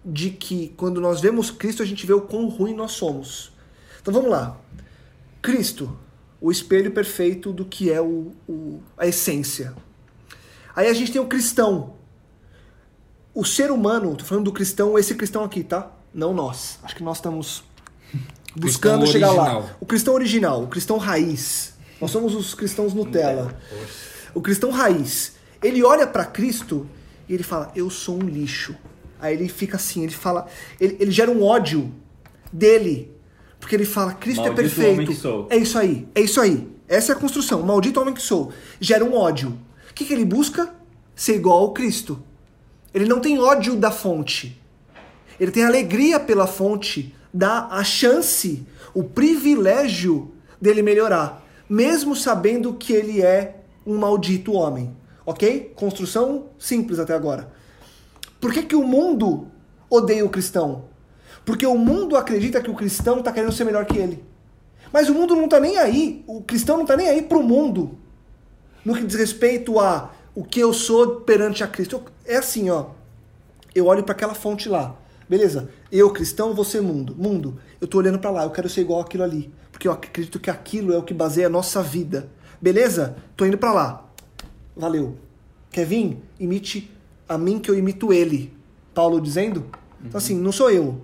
[0.05, 3.51] de que quando nós vemos Cristo, a gente vê o quão ruim nós somos.
[4.01, 4.57] Então vamos lá.
[5.41, 5.97] Cristo,
[6.39, 9.73] o espelho perfeito do que é o, o- a essência.
[10.75, 11.93] Aí a gente tem o cristão.
[13.33, 15.91] O ser humano, tô falando do cristão, esse cristão aqui, tá?
[16.13, 16.77] Não nós.
[16.83, 17.63] Acho que nós estamos
[18.55, 19.43] buscando chegar lá.
[19.43, 19.69] original.
[19.79, 21.73] O cristão original, o cristão raiz.
[21.99, 23.57] Nós somos os cristãos Nutella.
[24.33, 25.33] O cristão raiz.
[25.61, 26.87] Ele olha para Cristo
[27.27, 28.75] e ele fala: Eu sou um lixo.
[29.19, 30.47] Aí ele fica assim, ele fala,
[30.81, 31.93] ele, ele gera um ódio
[32.51, 33.09] dele.
[33.57, 34.93] Porque ele fala: Cristo é Maldito perfeito.
[34.93, 35.47] homem que sou.
[35.49, 36.67] É isso aí, é isso aí.
[36.89, 37.63] Essa é a construção.
[37.63, 38.51] Maldito homem que sou.
[38.81, 39.57] Gera um ódio.
[39.89, 40.75] O que, que ele busca?
[41.15, 42.21] Ser igual ao Cristo.
[42.93, 44.61] Ele não tem ódio da fonte.
[45.39, 52.93] Ele tem alegria pela fonte, dá a chance, o privilégio dele melhorar, mesmo sabendo que
[52.93, 54.95] ele é um maldito homem.
[55.25, 55.73] Ok?
[55.75, 57.51] Construção simples até agora.
[58.39, 59.47] Por que, que o mundo
[59.89, 60.85] odeia o cristão?
[61.45, 64.23] Porque o mundo acredita que o cristão está querendo ser melhor que ele.
[64.91, 67.43] Mas o mundo não está nem aí, o cristão não está nem aí para o
[67.43, 67.97] mundo.
[68.85, 72.03] No que diz respeito a o que eu sou perante a Cristo.
[72.25, 72.87] É assim, ó.
[73.73, 74.95] Eu olho para aquela fonte lá.
[75.29, 75.69] Beleza?
[75.91, 77.15] Eu, cristão, você, mundo.
[77.17, 79.53] Mundo, eu tô olhando para lá, eu quero ser igual aquilo ali.
[79.71, 82.29] Porque eu acredito que aquilo é o que baseia a nossa vida.
[82.61, 83.15] Beleza?
[83.35, 84.09] Tô indo para lá.
[84.75, 85.17] Valeu.
[85.71, 86.17] Quer vir?
[86.39, 86.91] Imite
[87.27, 88.53] a mim que eu imito ele.
[88.93, 89.65] Paulo dizendo?
[90.03, 91.01] Então, assim, não sou eu.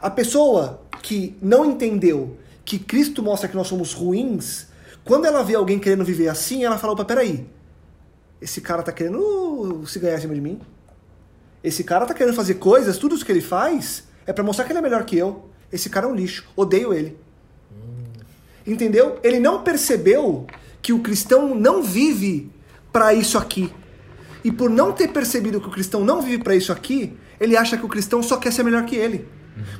[0.00, 4.68] A pessoa que não entendeu que Cristo mostra que nós somos ruins,
[5.04, 7.46] quando ela vê alguém querendo viver assim, ela fala: opa, peraí.
[8.40, 10.60] Esse cara tá querendo uh, se ganhar acima de mim.
[11.62, 14.72] Esse cara tá querendo fazer coisas, tudo isso que ele faz é pra mostrar que
[14.72, 15.48] ele é melhor que eu.
[15.72, 16.44] Esse cara é um lixo.
[16.56, 17.18] Odeio ele.
[18.66, 19.18] Entendeu?
[19.22, 20.46] Ele não percebeu
[20.80, 22.50] que o cristão não vive
[22.92, 23.72] pra isso aqui.
[24.42, 27.76] E por não ter percebido que o cristão não vive pra isso aqui, ele acha
[27.76, 29.28] que o cristão só quer ser melhor que ele.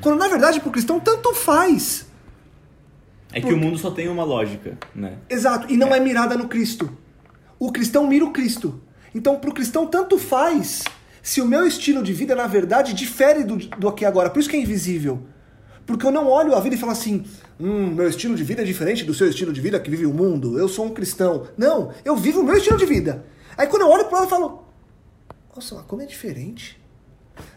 [0.00, 2.06] Quando na verdade pro cristão tanto faz.
[3.32, 5.18] É que o mundo só tem uma lógica, né?
[5.28, 6.90] Exato, e não é mirada no Cristo.
[7.58, 8.80] O cristão mira o Cristo.
[9.14, 10.84] Então, pro cristão, tanto faz
[11.22, 14.30] se o meu estilo de vida, na verdade, difere do, do aqui agora.
[14.30, 15.22] Por isso que é invisível.
[15.86, 17.24] Porque eu não olho a vida e falo assim,
[17.58, 20.14] hum, meu estilo de vida é diferente do seu estilo de vida que vive o
[20.14, 21.48] mundo, eu sou um cristão.
[21.56, 23.24] Não, eu vivo o meu estilo de vida.
[23.56, 24.64] Aí quando eu olho pro lado, eu falo,
[25.54, 26.80] nossa, mas como é diferente.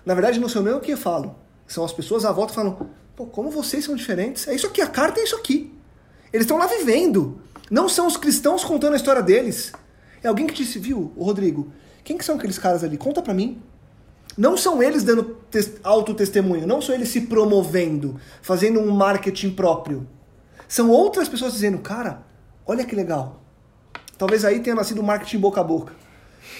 [0.05, 1.35] Na verdade, não sou eu que falo.
[1.67, 4.47] São as pessoas à volta falam, pô, como vocês são diferentes.
[4.47, 5.71] É isso aqui, a carta é isso aqui.
[6.31, 7.39] Eles estão lá vivendo.
[7.69, 9.71] Não são os cristãos contando a história deles.
[10.23, 11.71] É alguém que disse, viu, Rodrigo,
[12.03, 12.97] quem que são aqueles caras ali?
[12.97, 13.61] Conta pra mim.
[14.37, 15.37] Não são eles dando
[15.83, 20.07] autotestemunho, não são eles se promovendo, fazendo um marketing próprio.
[20.67, 22.23] São outras pessoas dizendo, cara,
[22.65, 23.41] olha que legal.
[24.17, 25.93] Talvez aí tenha nascido marketing boca a boca.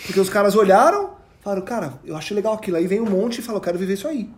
[0.06, 2.78] Porque os caras olharam, falaram, cara, eu acho legal aquilo.
[2.78, 4.30] Aí vem um monte e fala, eu quero viver isso aí.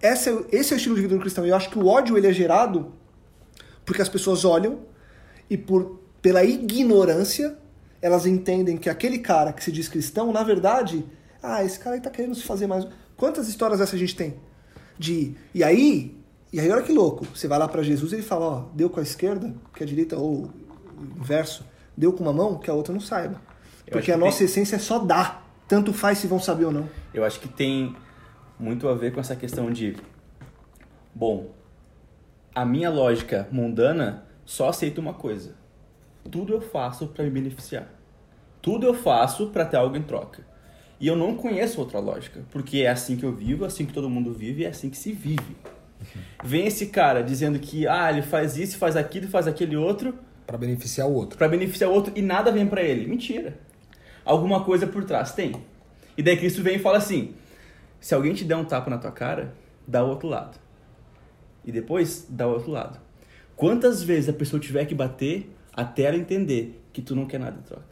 [0.00, 1.44] Esse é, esse é o estilo de vida do cristão.
[1.44, 2.92] Eu acho que o ódio ele é gerado
[3.84, 4.80] porque as pessoas olham
[5.50, 7.56] e por pela ignorância
[8.00, 11.04] elas entendem que aquele cara que se diz cristão, na verdade,
[11.42, 12.86] ah, esse cara aí tá querendo se fazer mais.
[13.16, 14.34] Quantas histórias dessas a gente tem?
[14.98, 15.34] De.
[15.54, 16.16] E aí.
[16.52, 17.26] E aí, olha que louco.
[17.34, 19.86] Você vai lá para Jesus e ele fala: ó, deu com a esquerda, que a
[19.86, 20.50] direita, ou
[21.16, 21.64] inverso,
[21.96, 23.40] deu com uma mão, que a outra não saiba.
[23.90, 24.46] Porque a nossa tem...
[24.46, 25.46] essência é só dar.
[25.66, 26.88] Tanto faz se vão saber ou não.
[27.12, 27.94] Eu acho que tem
[28.58, 29.96] muito a ver com essa questão de.
[31.14, 31.50] Bom,
[32.54, 35.54] a minha lógica mundana só aceita uma coisa.
[36.30, 37.88] Tudo eu faço para me beneficiar.
[38.60, 40.46] Tudo eu faço para ter algo em troca.
[41.00, 43.92] E eu não conheço outra lógica, porque é assim que eu vivo, é assim que
[43.92, 45.56] todo mundo vive, é assim que se vive.
[46.42, 50.14] Vem esse cara dizendo que ah, ele faz isso, faz aquilo, faz aquele outro
[50.46, 51.38] para beneficiar o outro.
[51.38, 53.06] Para beneficiar o outro e nada vem para ele.
[53.06, 53.58] Mentira.
[54.24, 55.52] Alguma coisa por trás tem.
[56.16, 57.34] E daí Cristo vem e fala assim:
[58.00, 59.54] se alguém te der um tapa na tua cara,
[59.86, 60.58] dá o outro lado.
[61.64, 62.98] E depois dá o outro lado.
[63.54, 67.58] Quantas vezes a pessoa tiver que bater até ela entender que tu não quer nada
[67.58, 67.84] em troca?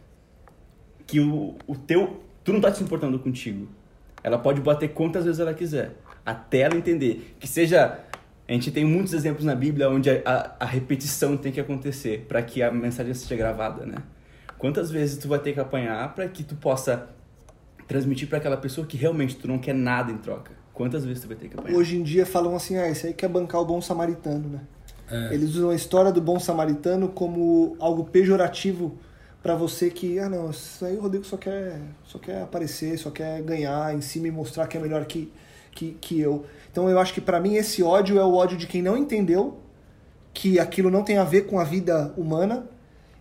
[1.07, 3.67] Que o, o teu Tu não tá se importando contigo.
[4.23, 7.35] Ela pode bater quantas vezes ela quiser, até ela entender.
[7.41, 7.99] Que seja.
[8.49, 12.25] A gente tem muitos exemplos na Bíblia onde a, a, a repetição tem que acontecer
[12.29, 13.97] para que a mensagem seja gravada, né?
[14.57, 17.09] Quantas vezes tu vai ter que apanhar para que tu possa
[17.89, 20.53] transmitir para aquela pessoa que realmente tu não quer nada em troca?
[20.73, 21.77] Quantas vezes tu vai ter que apanhar?
[21.77, 24.61] Hoje em dia falam assim, ah, esse aí quer bancar o bom samaritano, né?
[25.11, 25.35] É.
[25.35, 28.99] Eles usam a história do bom samaritano como algo pejorativo
[29.43, 33.11] para você que, ah não, isso aí o Rodrigo só quer, só quer aparecer, só
[33.11, 35.33] quer ganhar em cima e mostrar que é melhor que,
[35.71, 36.45] que, que eu.
[36.73, 39.59] Então eu acho que para mim esse ódio é o ódio de quem não entendeu
[40.35, 42.67] que aquilo não tem a ver com a vida humana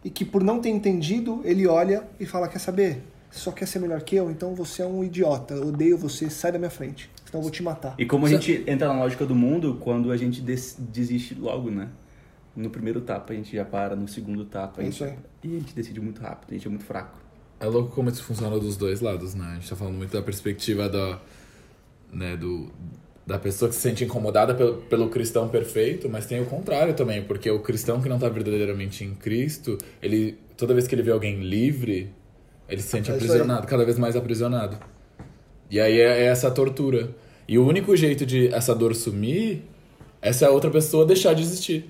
[0.04, 3.02] e que por não ter entendido, ele olha e fala, quer saber?
[3.38, 4.32] Só quer ser melhor que eu?
[4.32, 7.52] Então você é um idiota, eu odeio você, sai da minha frente, senão eu vou
[7.52, 7.96] te matar.
[7.98, 11.90] E como a gente entra na lógica do mundo quando a gente desiste logo, né?
[12.56, 14.82] no primeiro tapa a gente já para, no segundo tapa.
[14.82, 15.16] É isso aí.
[15.44, 17.20] E a gente decide muito rápido, a gente é muito fraco.
[17.60, 19.46] É louco como isso funciona dos dois lados, né?
[19.46, 21.20] A gente tá falando muito da perspectiva da,
[22.12, 22.70] né, do,
[23.26, 27.24] da pessoa que se sente incomodada pelo, pelo cristão perfeito, mas tem o contrário também,
[27.24, 31.12] porque o cristão que não tá verdadeiramente em Cristo, ele toda vez que ele vê
[31.12, 32.14] alguém livre,
[32.68, 34.78] ele se sente é aprisionado, cada vez mais aprisionado.
[35.70, 37.10] E aí é, é essa tortura.
[37.48, 39.64] E o único jeito de essa dor sumir
[40.22, 41.90] é se a outra pessoa deixar de existir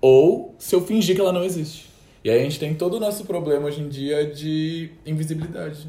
[0.00, 1.88] ou se eu fingir que ela não existe.
[2.22, 5.88] E aí a gente tem todo o nosso problema hoje em dia de invisibilidade,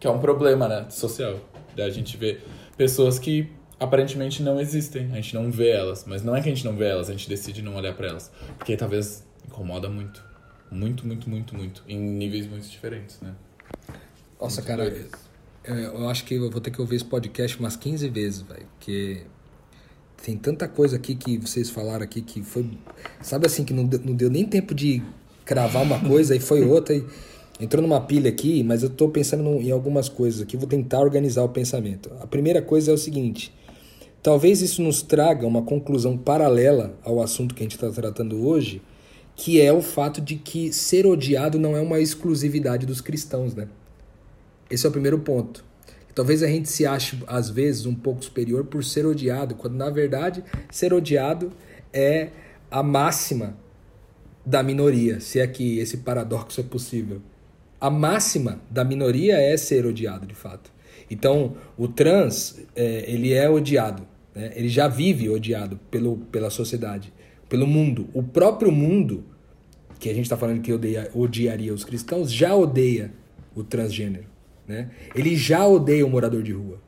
[0.00, 1.36] que é um problema, né, social.
[1.76, 2.42] Da gente ver
[2.76, 6.54] pessoas que aparentemente não existem, a gente não vê elas, mas não é que a
[6.54, 10.24] gente não vê elas, a gente decide não olhar para elas, porque talvez incomoda muito,
[10.70, 13.34] muito, muito, muito, muito, em níveis muito diferentes, né?
[14.40, 15.06] Nossa, muito cara,
[15.64, 19.22] eu acho que eu vou ter que ouvir esse podcast umas 15 vezes, velho, porque
[20.22, 22.68] tem tanta coisa aqui que vocês falaram aqui que foi.
[23.20, 25.02] Sabe assim, que não deu, não deu nem tempo de
[25.44, 26.94] cravar uma coisa e foi outra.
[26.94, 27.04] E
[27.60, 30.56] entrou numa pilha aqui, mas eu estou pensando em algumas coisas aqui.
[30.56, 32.10] Vou tentar organizar o pensamento.
[32.20, 33.54] A primeira coisa é o seguinte.
[34.22, 38.82] Talvez isso nos traga uma conclusão paralela ao assunto que a gente está tratando hoje,
[39.36, 43.68] que é o fato de que ser odiado não é uma exclusividade dos cristãos, né?
[44.70, 45.64] Esse é o primeiro ponto.
[46.14, 49.90] Talvez a gente se ache, às vezes, um pouco superior por ser odiado, quando na
[49.90, 51.52] verdade ser odiado
[51.92, 52.30] é
[52.70, 53.54] a máxima
[54.44, 57.20] da minoria, se é que esse paradoxo é possível.
[57.78, 60.72] A máxima da minoria é ser odiado, de fato.
[61.10, 64.52] Então, o trans, é, ele é odiado, né?
[64.56, 67.12] ele já vive odiado pelo, pela sociedade,
[67.48, 68.08] pelo mundo.
[68.14, 69.22] O próprio mundo,
[70.00, 73.12] que a gente está falando que odeia, odiaria os cristãos, já odeia
[73.54, 74.35] o transgênero.
[74.66, 74.90] Né?
[75.14, 76.80] Ele já odeia o morador de rua.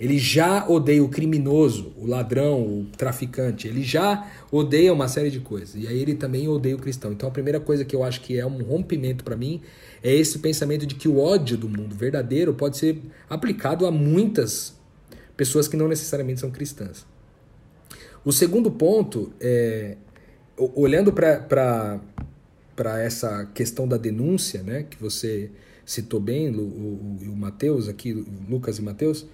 [0.00, 5.40] ele já odeia o criminoso, o ladrão, o traficante, ele já odeia uma série de
[5.40, 5.74] coisas.
[5.74, 7.12] E aí ele também odeia o cristão.
[7.12, 9.60] Então a primeira coisa que eu acho que é um rompimento para mim
[10.02, 12.98] é esse pensamento de que o ódio do mundo verdadeiro pode ser
[13.28, 14.74] aplicado a muitas
[15.36, 17.04] pessoas que não necessariamente são cristãs.
[18.24, 19.98] O segundo ponto é
[20.56, 22.00] olhando para
[23.00, 25.50] essa questão da denúncia, né, que você
[25.90, 29.26] citou bem, o, o, o Mateus aqui, o Lucas e Mateus,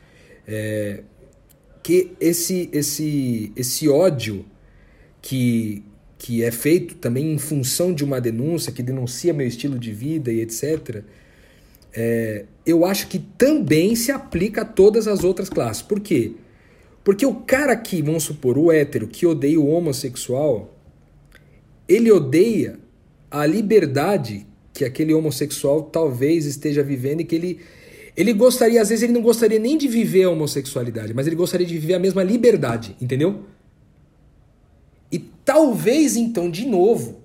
[0.49, 1.03] é,
[1.83, 4.47] que esse, esse, esse ódio
[5.21, 5.85] que,
[6.17, 10.33] que é feito também em função de uma denúncia, que denuncia meu estilo de vida
[10.33, 11.03] e etc.,
[11.93, 15.83] é, eu acho que também se aplica a todas as outras classes.
[15.83, 16.33] Por quê?
[17.05, 20.75] Porque o cara que, vamos supor, o hétero, que odeia o homossexual,
[21.87, 22.79] ele odeia
[23.31, 24.47] a liberdade
[24.77, 27.61] que aquele homossexual talvez esteja vivendo e que ele
[28.17, 31.67] ele gostaria, às vezes ele não gostaria nem de viver a homossexualidade, mas ele gostaria
[31.67, 33.45] de viver a mesma liberdade, entendeu?
[35.13, 37.21] E talvez então, de novo,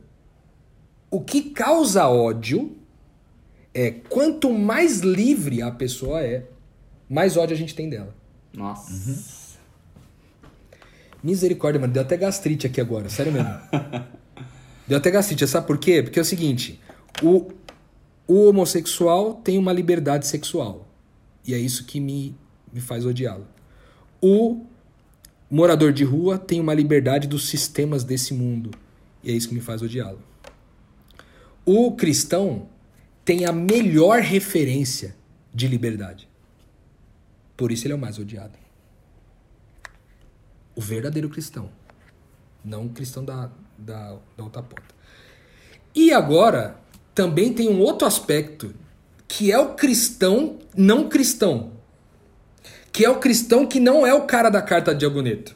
[1.09, 2.75] o que causa ódio
[3.73, 6.43] é quanto mais livre a pessoa é,
[7.09, 8.13] mais ódio a gente tem dela.
[8.53, 8.91] Nossa.
[8.91, 9.17] Uhum.
[11.23, 13.49] Misericórdia, mano, deu até gastrite aqui agora, sério mesmo.
[14.85, 16.03] deu até gastrite, sabe por quê?
[16.03, 16.80] Porque é o seguinte,
[17.21, 17.51] o,
[18.27, 20.87] o homossexual tem uma liberdade sexual.
[21.45, 22.35] E é isso que me,
[22.71, 23.47] me faz odiá-lo.
[24.21, 24.65] O
[25.49, 28.71] morador de rua tem uma liberdade dos sistemas desse mundo.
[29.23, 30.21] E é isso que me faz odiá-lo.
[31.65, 32.67] O cristão
[33.23, 35.15] tem a melhor referência
[35.53, 36.27] de liberdade.
[37.55, 38.57] Por isso ele é o mais odiado.
[40.75, 41.69] O verdadeiro cristão.
[42.63, 44.95] Não o cristão da, da, da outra ponta.
[45.93, 46.80] E agora,
[47.21, 48.73] também tem um outro aspecto,
[49.27, 51.73] que é o cristão não cristão.
[52.91, 55.55] Que é o cristão que não é o cara da carta de Agoneto.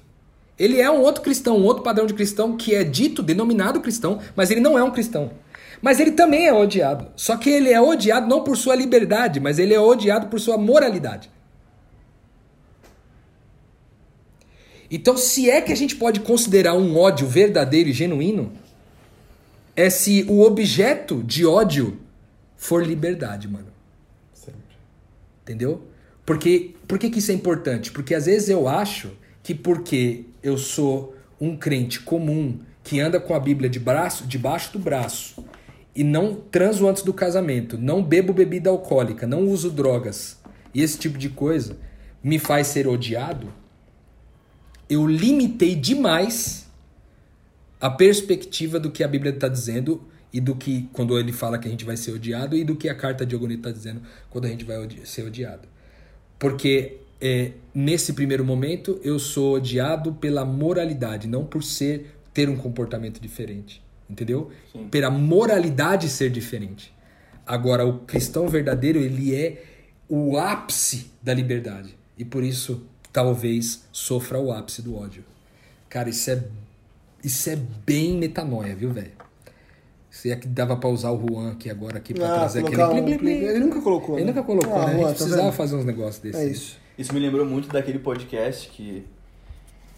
[0.60, 4.20] Ele é um outro cristão, um outro padrão de cristão que é dito, denominado cristão,
[4.36, 5.32] mas ele não é um cristão.
[5.82, 7.08] Mas ele também é odiado.
[7.16, 10.60] Só que ele é odiado não por sua liberdade, mas ele é odiado por sua
[10.60, 11.32] moralidade.
[14.92, 18.54] Então, se é que a gente pode considerar um ódio verdadeiro e genuíno,
[19.76, 22.00] é se o objeto de ódio
[22.56, 23.68] for liberdade, mano.
[24.34, 24.62] Sempre.
[25.44, 25.84] Entendeu?
[26.26, 27.92] Porque, por que, que isso é importante?
[27.92, 29.12] Porque às vezes eu acho
[29.44, 34.74] que porque eu sou um crente comum que anda com a Bíblia de braço, debaixo
[34.74, 35.46] do braço
[35.96, 40.38] e não transo antes do casamento, não bebo bebida alcoólica, não uso drogas
[40.74, 41.78] e esse tipo de coisa
[42.22, 43.48] me faz ser odiado,
[44.90, 46.65] eu limitei demais
[47.80, 50.02] a perspectiva do que a Bíblia está dizendo
[50.32, 52.90] e do que quando ele fala que a gente vai ser odiado e do que
[52.90, 55.68] a carta de Ogonito está dizendo quando a gente vai ser odiado.
[56.38, 62.58] Porque é, nesse primeiro momento eu sou odiado pela moralidade, não por ser ter um
[62.58, 64.52] comportamento diferente, entendeu?
[64.74, 64.90] Sim.
[64.90, 66.94] Pela moralidade ser diferente.
[67.46, 69.64] Agora o cristão verdadeiro ele é
[70.10, 75.24] o ápice da liberdade e por isso talvez sofra o ápice do ódio.
[75.88, 76.44] Cara, isso é
[77.26, 79.12] isso é bem metanoia, viu, velho?
[80.12, 82.84] Se é que dava pra usar o Juan aqui agora aqui pra ah, trazer aquele.
[82.84, 83.04] Um...
[83.04, 84.16] Plim, plim, Ele nunca colocou.
[84.16, 84.32] Ele né?
[84.32, 84.94] nunca colocou, ah, né?
[84.94, 85.54] A gente tá precisava vendo?
[85.54, 86.40] fazer uns negócios desses.
[86.40, 86.80] É isso.
[86.98, 89.06] Isso me lembrou muito daquele podcast que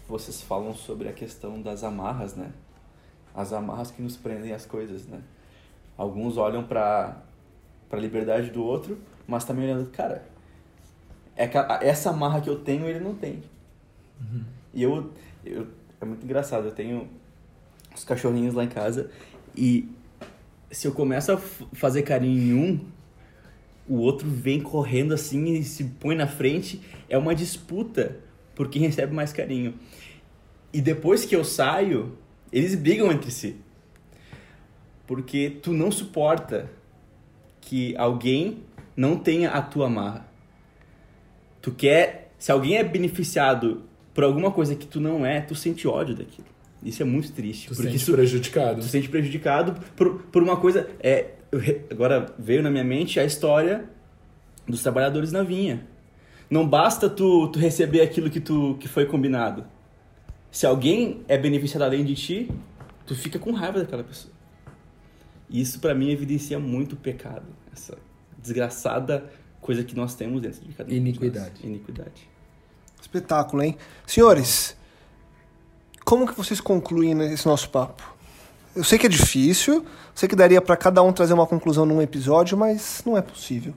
[0.08, 2.50] vocês falam sobre a questão das amarras, né?
[3.34, 5.20] As amarras que nos prendem às coisas, né?
[5.96, 7.22] Alguns olham pra,
[7.90, 10.24] pra liberdade do outro, mas também olhando, cara,
[11.36, 11.48] é
[11.86, 13.42] essa amarra que eu tenho, ele não tem.
[14.18, 14.44] Uhum.
[14.72, 15.12] E eu,
[15.44, 15.66] eu.
[16.00, 17.17] É muito engraçado, eu tenho
[17.98, 19.10] os cachorrinhos lá em casa.
[19.56, 19.88] E
[20.70, 22.80] se eu começo a fazer carinho em um,
[23.88, 26.80] o outro vem correndo assim e se põe na frente.
[27.08, 28.16] É uma disputa
[28.54, 29.74] por quem recebe mais carinho.
[30.72, 32.16] E depois que eu saio,
[32.52, 33.56] eles brigam entre si.
[35.06, 36.70] Porque tu não suporta
[37.62, 38.62] que alguém
[38.94, 40.28] não tenha a tua marra.
[41.62, 42.26] Tu quer.
[42.38, 43.82] Se alguém é beneficiado
[44.14, 46.46] por alguma coisa que tu não é, tu sente ódio daquilo.
[46.82, 47.68] Isso é muito triste.
[47.68, 48.80] Tu porque sente isso, prejudicado.
[48.80, 50.88] Tu sente prejudicado por, por uma coisa.
[51.00, 51.32] É,
[51.90, 53.84] agora veio na minha mente a história
[54.66, 55.86] dos trabalhadores na vinha.
[56.50, 59.66] Não basta tu, tu receber aquilo que, tu, que foi combinado.
[60.50, 62.50] Se alguém é beneficiado além de ti,
[63.06, 64.32] tu fica com raiva daquela pessoa.
[65.50, 67.46] E isso para mim evidencia muito o pecado.
[67.72, 67.98] Essa
[68.40, 71.66] desgraçada coisa que nós temos dentro de cada Iniquidade.
[71.66, 72.28] Iniquidade.
[73.00, 73.76] Espetáculo, hein?
[74.06, 74.76] Senhores,
[76.08, 78.02] como que vocês concluem esse nosso papo?
[78.74, 79.84] Eu sei que é difícil,
[80.14, 83.74] sei que daria para cada um trazer uma conclusão num episódio, mas não é possível.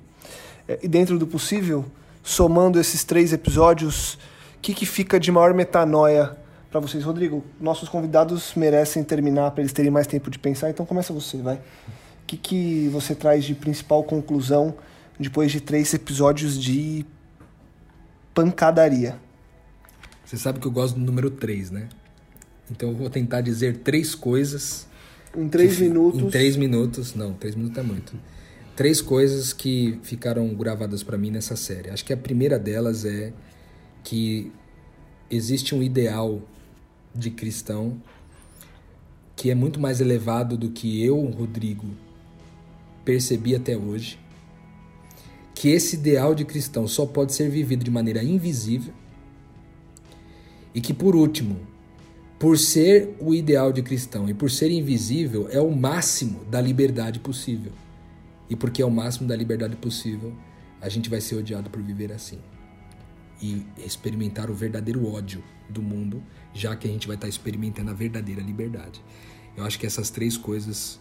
[0.66, 1.84] É, e dentro do possível,
[2.24, 6.38] somando esses três episódios, o que, que fica de maior metanoia
[6.72, 7.04] para vocês?
[7.04, 11.36] Rodrigo, nossos convidados merecem terminar para eles terem mais tempo de pensar, então começa você,
[11.42, 11.56] vai.
[11.56, 14.74] O que, que você traz de principal conclusão
[15.20, 17.06] depois de três episódios de
[18.34, 19.20] pancadaria?
[20.24, 21.90] Você sabe que eu gosto do número 3, né?
[22.72, 24.88] Então eu vou tentar dizer três coisas.
[25.36, 26.22] Em três que- minutos.
[26.22, 27.14] Em três minutos.
[27.16, 28.14] Não, três minutos é muito.
[28.76, 31.90] Três coisas que ficaram gravadas pra mim nessa série.
[31.90, 33.34] Acho que a primeira delas é
[34.04, 34.52] que
[35.30, 36.42] existe um ideal
[37.14, 38.02] de cristão
[39.36, 41.86] que é muito mais elevado do que eu, Rodrigo,
[43.04, 44.20] percebi até hoje.
[45.54, 48.94] Que esse ideal de cristão só pode ser vivido de maneira invisível.
[50.74, 51.60] E que, por último,
[52.42, 57.20] por ser o ideal de cristão e por ser invisível, é o máximo da liberdade
[57.20, 57.72] possível.
[58.50, 60.34] E porque é o máximo da liberdade possível,
[60.82, 62.40] a gente vai ser odiado por viver assim.
[63.40, 67.94] E experimentar o verdadeiro ódio do mundo, já que a gente vai estar experimentando a
[67.94, 69.04] verdadeira liberdade.
[69.56, 71.00] Eu acho que essas três coisas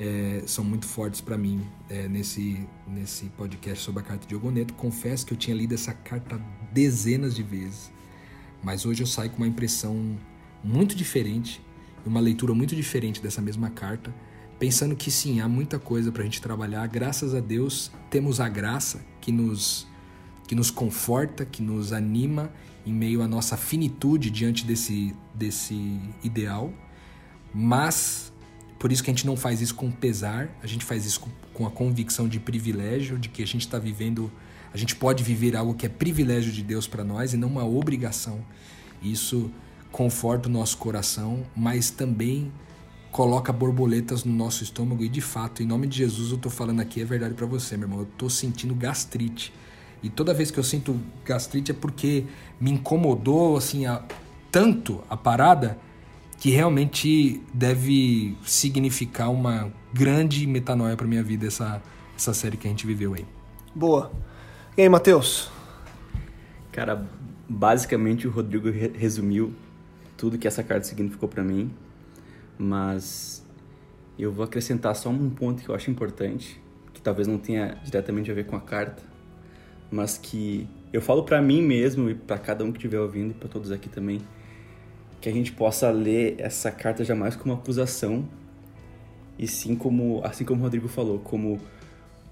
[0.00, 4.72] é, são muito fortes para mim é, nesse, nesse podcast sobre a carta de Ogoneto.
[4.72, 6.40] Confesso que eu tinha lido essa carta
[6.72, 7.92] dezenas de vezes,
[8.62, 10.16] mas hoje eu saio com uma impressão
[10.62, 11.60] muito diferente,
[12.04, 14.14] uma leitura muito diferente dessa mesma carta,
[14.58, 16.86] pensando que sim, há muita coisa para a gente trabalhar.
[16.88, 19.86] Graças a Deus temos a graça que nos
[20.46, 22.50] que nos conforta, que nos anima
[22.86, 26.72] em meio à nossa finitude diante desse desse ideal,
[27.54, 28.32] mas
[28.78, 31.20] por isso que a gente não faz isso com pesar, a gente faz isso
[31.52, 34.30] com- a convicção de privilégio, de que a gente está vivendo,
[34.72, 37.64] a gente pode viver algo que é privilégio de Deus para nós e não uma
[37.64, 38.44] obrigação.
[39.02, 39.50] Isso
[39.98, 42.52] conforta o nosso coração, mas também
[43.10, 46.78] coloca borboletas no nosso estômago e de fato, em nome de Jesus, eu tô falando
[46.78, 48.00] aqui é verdade para você, meu irmão.
[48.02, 49.52] Eu tô sentindo gastrite.
[50.00, 52.24] E toda vez que eu sinto gastrite é porque
[52.60, 54.04] me incomodou assim a-
[54.52, 55.76] tanto a parada
[56.38, 61.82] que realmente deve significar uma grande metanoia para minha vida essa
[62.16, 63.26] essa série que a gente viveu aí.
[63.74, 64.12] Boa.
[64.76, 65.50] E aí, Matheus?
[66.70, 67.04] Cara,
[67.48, 69.52] basicamente o Rodrigo re- resumiu
[70.18, 71.70] tudo que essa carta significou pra mim,
[72.58, 73.46] mas
[74.18, 76.60] eu vou acrescentar só um ponto que eu acho importante,
[76.92, 79.02] que talvez não tenha diretamente a ver com a carta,
[79.90, 83.34] mas que eu falo pra mim mesmo e pra cada um que estiver ouvindo e
[83.34, 84.20] pra todos aqui também,
[85.20, 88.28] que a gente possa ler essa carta jamais como acusação
[89.38, 91.60] e sim como, assim como o Rodrigo falou, como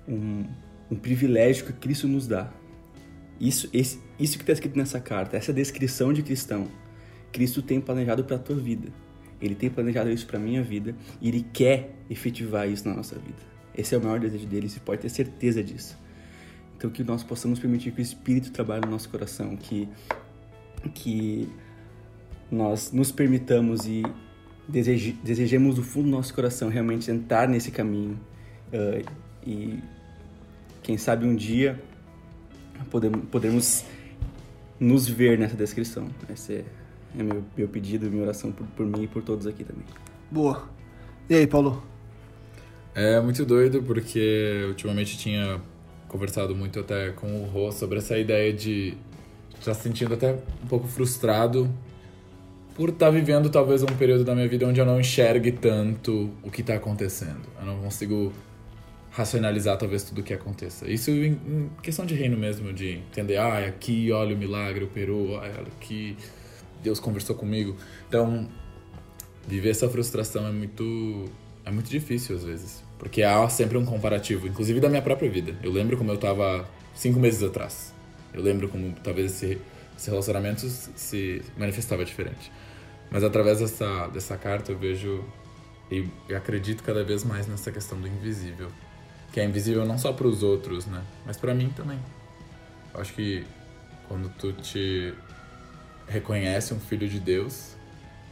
[0.09, 0.45] um,
[0.91, 2.51] um privilégio que Cristo nos dá.
[3.41, 6.66] Isso, esse, isso que está escrito nessa carta, essa descrição de cristão,
[7.37, 8.89] Cristo tem planejado para a tua vida.
[9.39, 13.37] Ele tem planejado isso para minha vida e ele quer efetivar isso na nossa vida.
[13.76, 15.99] Esse é o maior desejo dele, você pode ter certeza disso.
[16.74, 19.87] Então que nós possamos permitir que o Espírito trabalhe no nosso coração, que
[20.95, 21.47] que
[22.51, 24.03] nós nos permitamos e
[24.66, 28.18] deseje, desejemos do fundo do nosso coração realmente entrar nesse caminho
[28.72, 29.03] ah,
[29.45, 29.78] e
[30.82, 31.78] quem sabe um dia
[32.91, 33.84] podemos, podemos
[34.80, 36.09] nos ver nessa descrição.
[36.32, 36.64] Esse é,
[37.18, 39.84] é meu, meu pedido, minha oração por, por mim e por todos aqui também.
[40.30, 40.68] Boa.
[41.28, 41.82] E aí, Paulo?
[42.94, 45.60] É muito doido porque ultimamente tinha
[46.08, 48.94] conversado muito até com o Rô sobre essa ideia de
[49.58, 51.68] estar se sentindo até um pouco frustrado
[52.74, 56.50] por estar vivendo talvez um período da minha vida onde eu não enxergue tanto o
[56.50, 57.42] que está acontecendo.
[57.58, 58.32] Eu não consigo
[59.10, 60.88] racionalizar talvez tudo o que aconteça.
[60.90, 65.36] Isso em, questão de reino mesmo, de entender, ah, aqui olha o milagre, o Peru,
[65.36, 66.16] ah, olha aqui
[66.87, 67.76] Deus conversou comigo.
[68.09, 68.49] Então,
[69.47, 71.24] viver essa frustração é muito
[71.64, 75.57] é muito difícil às vezes, porque há sempre um comparativo, inclusive da minha própria vida.
[75.62, 76.64] Eu lembro como eu tava
[76.95, 77.93] cinco meses atrás.
[78.32, 79.61] Eu lembro como talvez esse,
[79.99, 82.53] esse relacionamento se manifestava diferente.
[83.11, 85.24] Mas através dessa, dessa carta eu vejo
[85.91, 88.68] e acredito cada vez mais nessa questão do invisível,
[89.32, 91.99] que é invisível não só para os outros, né, mas para mim também.
[92.95, 93.45] Eu acho que
[94.09, 95.14] quando tu te
[96.07, 97.74] reconhece um filho de Deus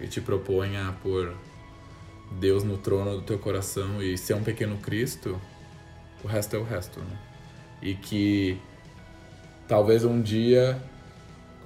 [0.01, 1.35] e te propõe a pôr
[2.33, 5.41] Deus no trono do teu coração e ser um pequeno Cristo,
[6.22, 7.18] o resto é o resto, né?
[7.83, 8.59] E que
[9.68, 10.81] talvez um dia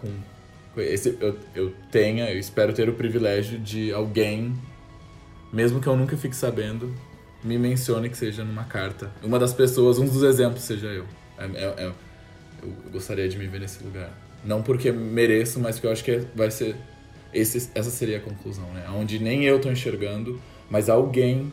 [0.01, 4.55] com esse, eu, eu tenha, eu espero ter o privilégio de alguém,
[5.53, 6.95] mesmo que eu nunca fique sabendo,
[7.43, 9.11] me mencione que seja numa carta.
[9.23, 11.07] Uma das pessoas, um dos exemplos seja eu.
[11.37, 11.93] É, é- é-
[12.63, 14.11] eu, gostaria de me ver nesse lugar.
[14.45, 16.77] Não porque mereço, mas porque eu acho que vai ser.
[17.33, 18.89] Esse, essa seria a conclusão, né?
[18.91, 21.53] Onde nem eu tô enxergando, mas alguém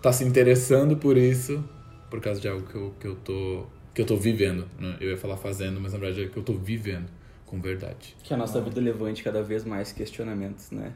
[0.00, 1.62] tá se interessando por isso
[2.08, 4.68] por causa de algo que eu, que eu tô que eu tô vivendo.
[4.78, 4.96] né?
[5.00, 7.08] Eu ia falar fazendo, mas na verdade é que eu tô vivendo
[7.44, 8.14] com verdade.
[8.22, 10.92] Que a nossa vida levante cada vez mais questionamentos, né?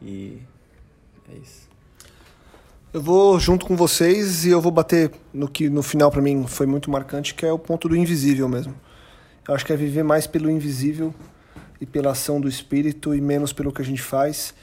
[0.00, 0.38] E
[1.30, 1.68] é isso.
[2.92, 6.46] Eu vou junto com vocês e eu vou bater no que no final pra mim
[6.46, 8.74] foi muito marcante, que é o ponto do invisível mesmo.
[9.48, 11.14] Eu acho que é viver mais pelo invisível
[11.80, 14.54] e pela ação do espírito e menos pelo que a gente faz.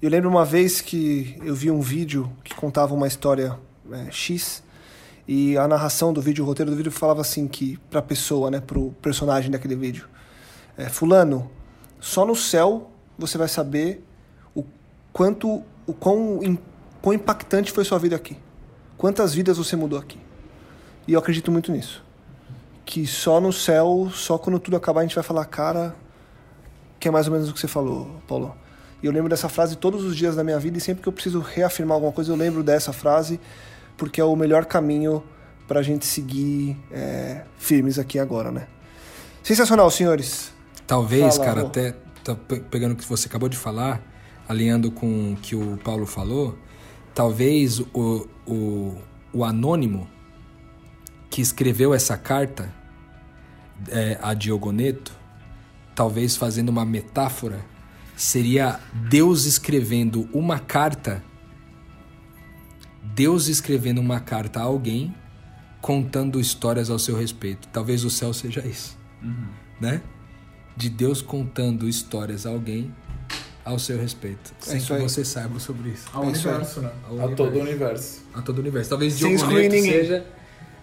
[0.00, 3.58] Eu lembro uma vez que eu vi um vídeo que contava uma história
[3.90, 4.62] é, X
[5.26, 8.60] e a narração do vídeo, o roteiro do vídeo falava assim que pra pessoa, né,
[8.60, 10.06] pro personagem daquele vídeo,
[10.76, 11.50] é, fulano,
[11.98, 14.04] só no céu você vai saber
[14.54, 14.62] o
[15.14, 16.58] quanto, o quão, im-
[17.00, 18.36] quão impactante foi sua vida aqui.
[18.98, 20.18] Quantas vidas você mudou aqui.
[21.08, 22.04] E eu acredito muito nisso.
[22.86, 25.94] Que só no céu, só quando tudo acabar, a gente vai falar, cara,
[27.00, 28.54] que é mais ou menos o que você falou, Paulo.
[29.02, 31.12] E eu lembro dessa frase todos os dias da minha vida e sempre que eu
[31.12, 33.38] preciso reafirmar alguma coisa, eu lembro dessa frase,
[33.96, 35.22] porque é o melhor caminho
[35.66, 38.68] pra gente seguir é, firmes aqui agora, né?
[39.42, 40.52] Sensacional, senhores.
[40.86, 41.66] Talvez, Fala, cara, Rô.
[41.66, 44.00] até tá pe- pegando o que você acabou de falar,
[44.48, 46.56] alinhando com o que o Paulo falou,
[47.12, 48.94] talvez o, o,
[49.32, 50.08] o anônimo
[51.36, 52.72] que escreveu essa carta,
[53.90, 55.12] é, a Diogoneto,
[55.94, 57.60] talvez fazendo uma metáfora,
[58.16, 58.80] seria
[59.10, 61.22] Deus escrevendo uma carta,
[63.02, 65.14] Deus escrevendo uma carta a alguém
[65.82, 67.68] contando histórias ao seu respeito.
[67.68, 68.96] Talvez o céu seja isso,
[69.78, 70.00] né?
[70.74, 72.94] De Deus contando histórias a alguém
[73.62, 75.02] ao seu respeito, sem isso que aí.
[75.02, 76.06] você saiba sobre isso.
[76.14, 76.90] Ao É universo, né?
[77.04, 77.36] Ao A universo.
[77.36, 78.22] todo o universo.
[78.32, 78.88] A todo o universo.
[78.88, 79.82] Talvez ninguém.
[79.82, 80.24] seja.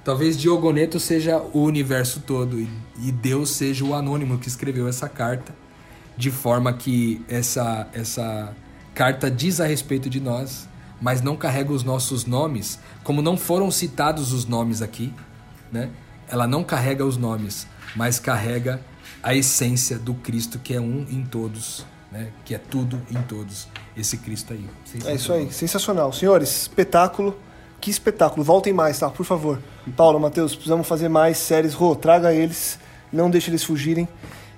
[0.04, 2.70] Talvez Diogoneto seja o universo todo e,
[3.02, 5.56] e Deus seja o anônimo que escreveu essa carta,
[6.18, 8.54] de forma que essa, essa
[8.94, 10.68] carta diz a respeito de nós,
[11.02, 15.14] mas não carrega os nossos nomes, como não foram citados os nomes aqui,
[15.72, 15.90] né?
[16.28, 18.82] Ela não carrega os nomes, mas carrega
[19.22, 22.30] a essência do Cristo que é um em todos, né?
[22.44, 23.68] Que é tudo em todos.
[23.96, 24.70] Esse Cristo aí.
[25.06, 26.12] É isso aí, sensacional.
[26.12, 27.38] Senhores, espetáculo.
[27.84, 28.46] Que espetáculo.
[28.46, 29.10] Voltem mais, tá?
[29.10, 29.60] Por favor.
[29.98, 31.74] Paulo, Matheus, precisamos fazer mais séries.
[31.74, 32.80] Rô, traga eles.
[33.12, 34.08] Não deixe eles fugirem.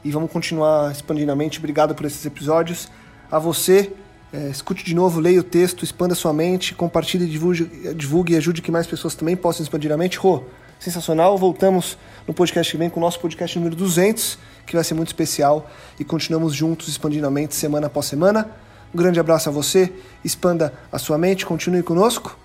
[0.04, 1.58] E vamos continuar expandindo a mente.
[1.58, 2.88] Obrigado por esses episódios.
[3.32, 3.92] A você,
[4.32, 8.62] é, escute de novo, leia o texto, expanda sua mente, compartilhe, divulgue, divulgue e ajude
[8.62, 10.20] que mais pessoas também possam expandir a mente.
[10.20, 10.44] Rô,
[10.80, 11.36] sensacional.
[11.36, 11.98] Voltamos
[12.28, 15.68] no podcast que vem com o nosso podcast número 200, que vai ser muito especial.
[16.00, 18.52] E continuamos juntos, expandindo a mente semana após semana.
[18.94, 19.92] Um grande abraço a você,
[20.24, 22.45] expanda a sua mente, continue conosco.